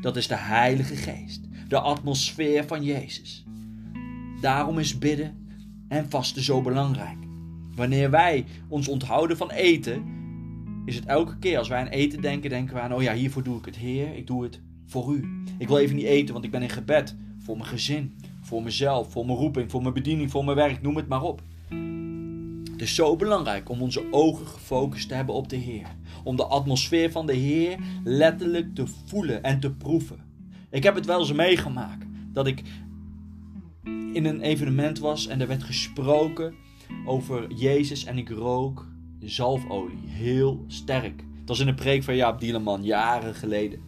Dat 0.00 0.16
is 0.16 0.26
de 0.26 0.36
Heilige 0.36 0.96
Geest, 0.96 1.40
de 1.68 1.80
atmosfeer 1.80 2.66
van 2.66 2.84
Jezus. 2.84 3.44
Daarom 4.40 4.78
is 4.78 4.98
bidden 4.98 5.46
en 5.88 6.10
vasten 6.10 6.42
zo 6.42 6.62
belangrijk. 6.62 7.18
Wanneer 7.74 8.10
wij 8.10 8.44
ons 8.68 8.88
onthouden 8.88 9.36
van 9.36 9.50
eten, 9.50 10.04
is 10.84 10.94
het 10.94 11.04
elke 11.04 11.38
keer 11.38 11.58
als 11.58 11.68
wij 11.68 11.80
aan 11.80 11.86
eten 11.86 12.20
denken, 12.20 12.50
denken 12.50 12.74
we 12.74 12.80
aan, 12.80 12.94
oh 12.94 13.02
ja, 13.02 13.14
hiervoor 13.14 13.42
doe 13.42 13.58
ik 13.58 13.64
het, 13.64 13.76
Heer, 13.76 14.16
ik 14.16 14.26
doe 14.26 14.42
het 14.42 14.60
voor 14.86 15.14
u. 15.14 15.44
Ik 15.58 15.68
wil 15.68 15.78
even 15.78 15.96
niet 15.96 16.04
eten, 16.04 16.32
want 16.32 16.44
ik 16.44 16.50
ben 16.50 16.62
in 16.62 16.68
gebed 16.68 17.16
voor 17.38 17.56
mijn 17.56 17.68
gezin, 17.68 18.16
voor 18.46 18.62
mezelf, 18.62 19.12
voor 19.12 19.26
mijn 19.26 19.38
roeping, 19.38 19.70
voor 19.70 19.82
mijn 19.82 19.94
bediening, 19.94 20.30
voor 20.30 20.44
mijn 20.44 20.56
werk, 20.56 20.82
noem 20.82 20.96
het 20.96 21.08
maar 21.08 21.22
op. 21.22 21.42
Het 22.72 22.82
is 22.82 22.94
zo 22.94 23.16
belangrijk 23.16 23.68
om 23.68 23.82
onze 23.82 24.04
ogen 24.10 24.46
gefocust 24.46 25.08
te 25.08 25.14
hebben 25.14 25.34
op 25.34 25.48
de 25.48 25.56
Heer. 25.56 25.86
Om 26.24 26.36
de 26.36 26.46
atmosfeer 26.46 27.10
van 27.10 27.26
de 27.26 27.34
Heer 27.34 27.78
letterlijk 28.04 28.74
te 28.74 28.86
voelen 29.06 29.42
en 29.42 29.60
te 29.60 29.70
proeven. 29.72 30.18
Ik 30.70 30.82
heb 30.82 30.94
het 30.94 31.06
wel 31.06 31.18
eens 31.18 31.32
meegemaakt 31.32 32.06
dat 32.32 32.46
ik 32.46 32.62
in 34.12 34.24
een 34.24 34.40
evenement 34.40 34.98
was 34.98 35.26
en 35.26 35.40
er 35.40 35.46
werd 35.46 35.62
gesproken 35.62 36.54
over 37.06 37.52
Jezus 37.52 38.04
en 38.04 38.18
ik 38.18 38.28
rook 38.28 38.86
zalfolie. 39.20 40.06
Heel 40.06 40.64
sterk. 40.66 41.24
Het 41.38 41.48
was 41.48 41.60
in 41.60 41.68
een 41.68 41.74
preek 41.74 42.02
van 42.02 42.16
Jaap 42.16 42.40
Dieleman, 42.40 42.84
jaren 42.84 43.34
geleden. 43.34 43.80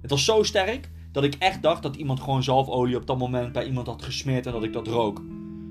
Het 0.00 0.10
was 0.10 0.24
zo 0.24 0.42
sterk 0.42 0.90
dat 1.16 1.24
ik 1.24 1.34
echt 1.38 1.62
dacht 1.62 1.82
dat 1.82 1.96
iemand 1.96 2.20
gewoon 2.20 2.42
zalfolie 2.42 2.96
op 2.96 3.06
dat 3.06 3.18
moment 3.18 3.52
bij 3.52 3.66
iemand 3.66 3.86
had 3.86 4.02
gesmeerd 4.02 4.46
en 4.46 4.52
dat 4.52 4.64
ik 4.64 4.72
dat 4.72 4.86
rook. 4.86 5.22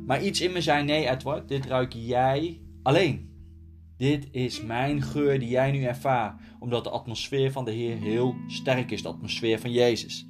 Maar 0.05 0.23
iets 0.23 0.41
in 0.41 0.51
me 0.51 0.61
zei: 0.61 0.83
nee, 0.83 1.09
Edward, 1.09 1.47
dit 1.47 1.65
ruik 1.65 1.93
jij 1.93 2.59
alleen. 2.83 3.29
Dit 3.97 4.27
is 4.31 4.61
mijn 4.61 5.01
geur 5.01 5.39
die 5.39 5.49
jij 5.49 5.71
nu 5.71 5.83
ervaart, 5.83 6.41
omdat 6.59 6.83
de 6.83 6.89
atmosfeer 6.89 7.51
van 7.51 7.65
de 7.65 7.71
Heer 7.71 7.97
heel 7.97 8.35
sterk 8.47 8.91
is, 8.91 9.01
de 9.01 9.07
atmosfeer 9.07 9.59
van 9.59 9.71
Jezus. 9.71 10.27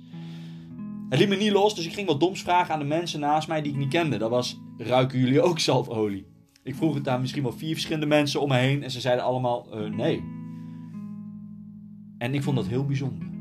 Het 1.09 1.19
liet 1.19 1.29
me 1.29 1.35
niet 1.35 1.51
los, 1.51 1.75
dus 1.75 1.85
ik 1.85 1.93
ging 1.93 2.07
wat 2.07 2.19
doms 2.19 2.41
vragen 2.41 2.73
aan 2.73 2.79
de 2.79 2.85
mensen 2.85 3.19
naast 3.19 3.47
mij 3.47 3.61
die 3.61 3.71
ik 3.71 3.77
niet 3.77 3.89
kende. 3.89 4.17
Dat 4.17 4.29
was: 4.29 4.59
ruiken 4.77 5.19
jullie 5.19 5.41
ook 5.41 5.59
zalfolie? 5.59 6.27
Ik 6.63 6.75
vroeg 6.75 6.93
het 6.93 7.07
aan 7.07 7.21
misschien 7.21 7.43
wel 7.43 7.53
vier 7.53 7.73
verschillende 7.73 8.05
mensen 8.05 8.41
om 8.41 8.49
me 8.49 8.57
heen 8.57 8.83
en 8.83 8.91
ze 8.91 9.01
zeiden 9.01 9.25
allemaal 9.25 9.67
uh, 9.73 9.89
nee. 9.89 10.23
En 12.17 12.33
ik 12.33 12.43
vond 12.43 12.55
dat 12.55 12.67
heel 12.67 12.85
bijzonder. 12.85 13.34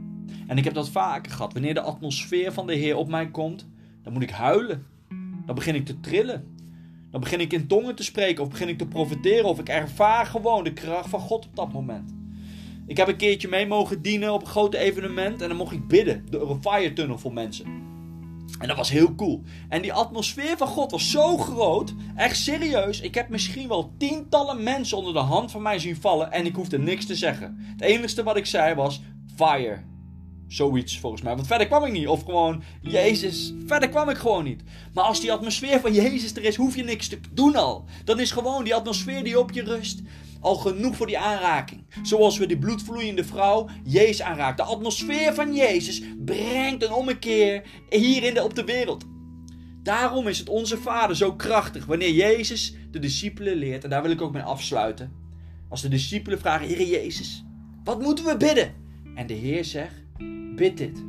En 0.46 0.58
ik 0.58 0.64
heb 0.64 0.74
dat 0.74 0.88
vaker 0.88 1.32
gehad. 1.32 1.52
Wanneer 1.52 1.74
de 1.74 1.80
atmosfeer 1.80 2.52
van 2.52 2.66
de 2.66 2.74
Heer 2.74 2.96
op 2.96 3.08
mij 3.08 3.30
komt, 3.30 3.66
dan 4.02 4.12
moet 4.12 4.22
ik 4.22 4.30
huilen. 4.30 4.86
Dan 5.46 5.54
begin 5.54 5.74
ik 5.74 5.86
te 5.86 6.00
trillen. 6.00 6.54
Dan 7.10 7.20
begin 7.20 7.40
ik 7.40 7.52
in 7.52 7.66
tongen 7.66 7.94
te 7.94 8.04
spreken 8.04 8.42
of 8.42 8.50
begin 8.50 8.68
ik 8.68 8.78
te 8.78 8.86
profiteren 8.86 9.48
of 9.48 9.58
ik 9.58 9.68
ervaar 9.68 10.26
gewoon 10.26 10.64
de 10.64 10.72
kracht 10.72 11.08
van 11.08 11.20
God 11.20 11.46
op 11.46 11.56
dat 11.56 11.72
moment. 11.72 12.14
Ik 12.86 12.96
heb 12.96 13.08
een 13.08 13.16
keertje 13.16 13.48
mee 13.48 13.66
mogen 13.66 14.02
dienen 14.02 14.32
op 14.32 14.40
een 14.40 14.46
groot 14.46 14.74
evenement 14.74 15.42
en 15.42 15.48
dan 15.48 15.56
mocht 15.56 15.72
ik 15.72 15.88
bidden 15.88 16.26
door 16.30 16.50
een 16.50 16.62
fire 16.62 16.92
tunnel 16.92 17.18
voor 17.18 17.32
mensen. 17.32 17.66
En 18.58 18.68
dat 18.68 18.76
was 18.76 18.90
heel 18.90 19.14
cool. 19.14 19.42
En 19.68 19.82
die 19.82 19.92
atmosfeer 19.92 20.56
van 20.56 20.66
God 20.66 20.90
was 20.90 21.10
zo 21.10 21.36
groot. 21.36 21.94
Echt 22.16 22.36
serieus. 22.36 23.00
Ik 23.00 23.14
heb 23.14 23.28
misschien 23.28 23.68
wel 23.68 23.92
tientallen 23.98 24.62
mensen 24.62 24.96
onder 24.96 25.12
de 25.12 25.18
hand 25.18 25.50
van 25.50 25.62
mij 25.62 25.78
zien 25.78 25.96
vallen. 25.96 26.32
En 26.32 26.46
ik 26.46 26.54
hoefde 26.54 26.78
niks 26.78 27.06
te 27.06 27.14
zeggen. 27.14 27.56
Het 27.58 27.80
enige 27.80 28.22
wat 28.22 28.36
ik 28.36 28.46
zei 28.46 28.74
was: 28.74 29.02
Fire. 29.36 29.82
Zoiets 30.54 30.98
volgens 30.98 31.22
mij. 31.22 31.34
Want 31.34 31.46
verder 31.46 31.66
kwam 31.66 31.84
ik 31.84 31.92
niet. 31.92 32.08
Of 32.08 32.24
gewoon 32.24 32.62
Jezus. 32.80 33.54
Verder 33.66 33.88
kwam 33.88 34.08
ik 34.08 34.16
gewoon 34.16 34.44
niet. 34.44 34.62
Maar 34.92 35.04
als 35.04 35.20
die 35.20 35.32
atmosfeer 35.32 35.80
van 35.80 35.92
Jezus 35.94 36.34
er 36.34 36.44
is, 36.44 36.56
hoef 36.56 36.76
je 36.76 36.84
niks 36.84 37.08
te 37.08 37.18
doen 37.32 37.56
al. 37.56 37.84
Dan 38.04 38.20
is 38.20 38.30
gewoon 38.30 38.64
die 38.64 38.74
atmosfeer 38.74 39.24
die 39.24 39.38
op 39.38 39.52
je 39.52 39.62
rust 39.62 40.02
al 40.40 40.54
genoeg 40.54 40.96
voor 40.96 41.06
die 41.06 41.18
aanraking. 41.18 41.84
Zoals 42.02 42.38
we 42.38 42.46
die 42.46 42.58
bloedvloeiende 42.58 43.24
vrouw 43.24 43.68
Jezus 43.84 44.22
aanraakt. 44.22 44.56
De 44.56 44.62
atmosfeer 44.62 45.34
van 45.34 45.54
Jezus 45.54 46.02
brengt 46.24 46.82
een 46.82 46.92
ommekeer 46.92 47.62
hier 47.88 48.22
in 48.22 48.34
de, 48.34 48.42
op 48.42 48.54
de 48.54 48.64
wereld. 48.64 49.04
Daarom 49.82 50.28
is 50.28 50.38
het 50.38 50.48
onze 50.48 50.78
Vader 50.78 51.16
zo 51.16 51.34
krachtig 51.34 51.86
wanneer 51.86 52.12
Jezus 52.12 52.74
de 52.90 52.98
discipelen 52.98 53.56
leert. 53.56 53.84
En 53.84 53.90
daar 53.90 54.02
wil 54.02 54.10
ik 54.10 54.22
ook 54.22 54.32
mee 54.32 54.42
afsluiten. 54.42 55.12
Als 55.68 55.82
de 55.82 55.88
discipelen 55.88 56.38
vragen, 56.38 56.66
Heer 56.66 56.86
Jezus, 56.86 57.44
wat 57.84 58.00
moeten 58.00 58.24
we 58.24 58.36
bidden? 58.36 58.74
En 59.14 59.26
de 59.26 59.34
Heer 59.34 59.64
zegt, 59.64 60.03
bid 60.56 60.76
dit. 60.76 61.04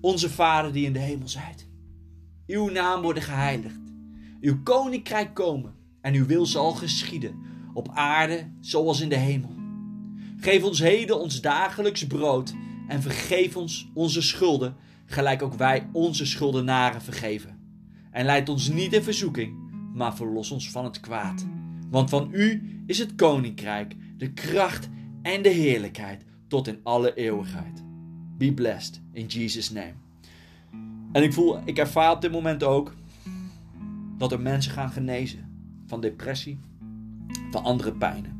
Onze 0.00 0.30
Vader 0.30 0.72
die 0.72 0.86
in 0.86 0.92
de 0.92 0.98
hemel 0.98 1.28
zijt. 1.28 1.68
Uw 2.46 2.70
naam 2.70 3.02
worden 3.02 3.22
geheiligd. 3.22 3.80
Uw 4.40 4.62
koninkrijk 4.62 5.34
komen 5.34 5.74
en 6.00 6.14
uw 6.14 6.26
wil 6.26 6.46
zal 6.46 6.72
geschieden 6.72 7.34
op 7.74 7.88
aarde 7.94 8.50
zoals 8.60 9.00
in 9.00 9.08
de 9.08 9.16
hemel. 9.16 9.54
Geef 10.36 10.62
ons 10.62 10.78
heden 10.78 11.20
ons 11.20 11.40
dagelijks 11.40 12.06
brood 12.06 12.54
en 12.88 13.02
vergeef 13.02 13.56
ons 13.56 13.90
onze 13.94 14.22
schulden, 14.22 14.76
gelijk 15.04 15.42
ook 15.42 15.54
wij 15.54 15.88
onze 15.92 16.26
schuldenaren 16.26 17.02
vergeven. 17.02 17.58
En 18.10 18.24
leid 18.24 18.48
ons 18.48 18.68
niet 18.68 18.92
in 18.92 19.02
verzoeking, 19.02 19.56
maar 19.94 20.16
verlos 20.16 20.50
ons 20.50 20.70
van 20.70 20.84
het 20.84 21.00
kwaad. 21.00 21.46
Want 21.90 22.10
van 22.10 22.28
u 22.32 22.62
is 22.86 22.98
het 22.98 23.14
koninkrijk, 23.14 23.96
de 24.16 24.32
kracht 24.32 24.88
en 25.22 25.42
de 25.42 25.48
heerlijkheid 25.48 26.24
tot 26.48 26.66
in 26.66 26.80
alle 26.82 27.14
eeuwigheid. 27.14 27.82
Be 28.38 28.52
blessed 28.52 29.00
in 29.12 29.26
Jesus' 29.26 29.70
name. 29.70 29.94
En 31.12 31.22
ik 31.22 31.32
voel, 31.32 31.58
ik 31.64 31.78
ervaar 31.78 32.10
op 32.10 32.20
dit 32.20 32.32
moment 32.32 32.62
ook 32.62 32.94
dat 34.18 34.32
er 34.32 34.40
mensen 34.40 34.72
gaan 34.72 34.90
genezen 34.90 35.50
van 35.86 36.00
depressie, 36.00 36.58
van 37.50 37.64
andere 37.64 37.92
pijnen. 37.92 38.36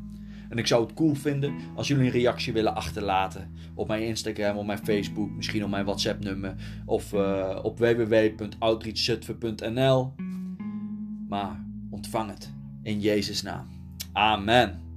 En 0.49 0.57
ik 0.57 0.67
zou 0.67 0.83
het 0.83 0.93
cool 0.93 1.15
vinden 1.15 1.53
als 1.75 1.87
jullie 1.87 2.05
een 2.05 2.11
reactie 2.11 2.53
willen 2.53 2.75
achterlaten 2.75 3.51
op 3.73 3.87
mijn 3.87 4.03
Instagram, 4.03 4.57
op 4.57 4.65
mijn 4.65 4.83
Facebook, 4.83 5.31
misschien 5.31 5.63
op 5.63 5.69
mijn 5.69 5.85
WhatsApp-nummer 5.85 6.55
of 6.85 7.13
uh, 7.13 7.59
op 7.61 7.79
www.outreachzutphen.nl. 7.79 10.13
Maar 11.27 11.65
ontvang 11.89 12.29
het 12.29 12.53
in 12.83 12.99
Jezus' 12.99 13.41
naam. 13.41 13.67
Amen. 14.13 14.88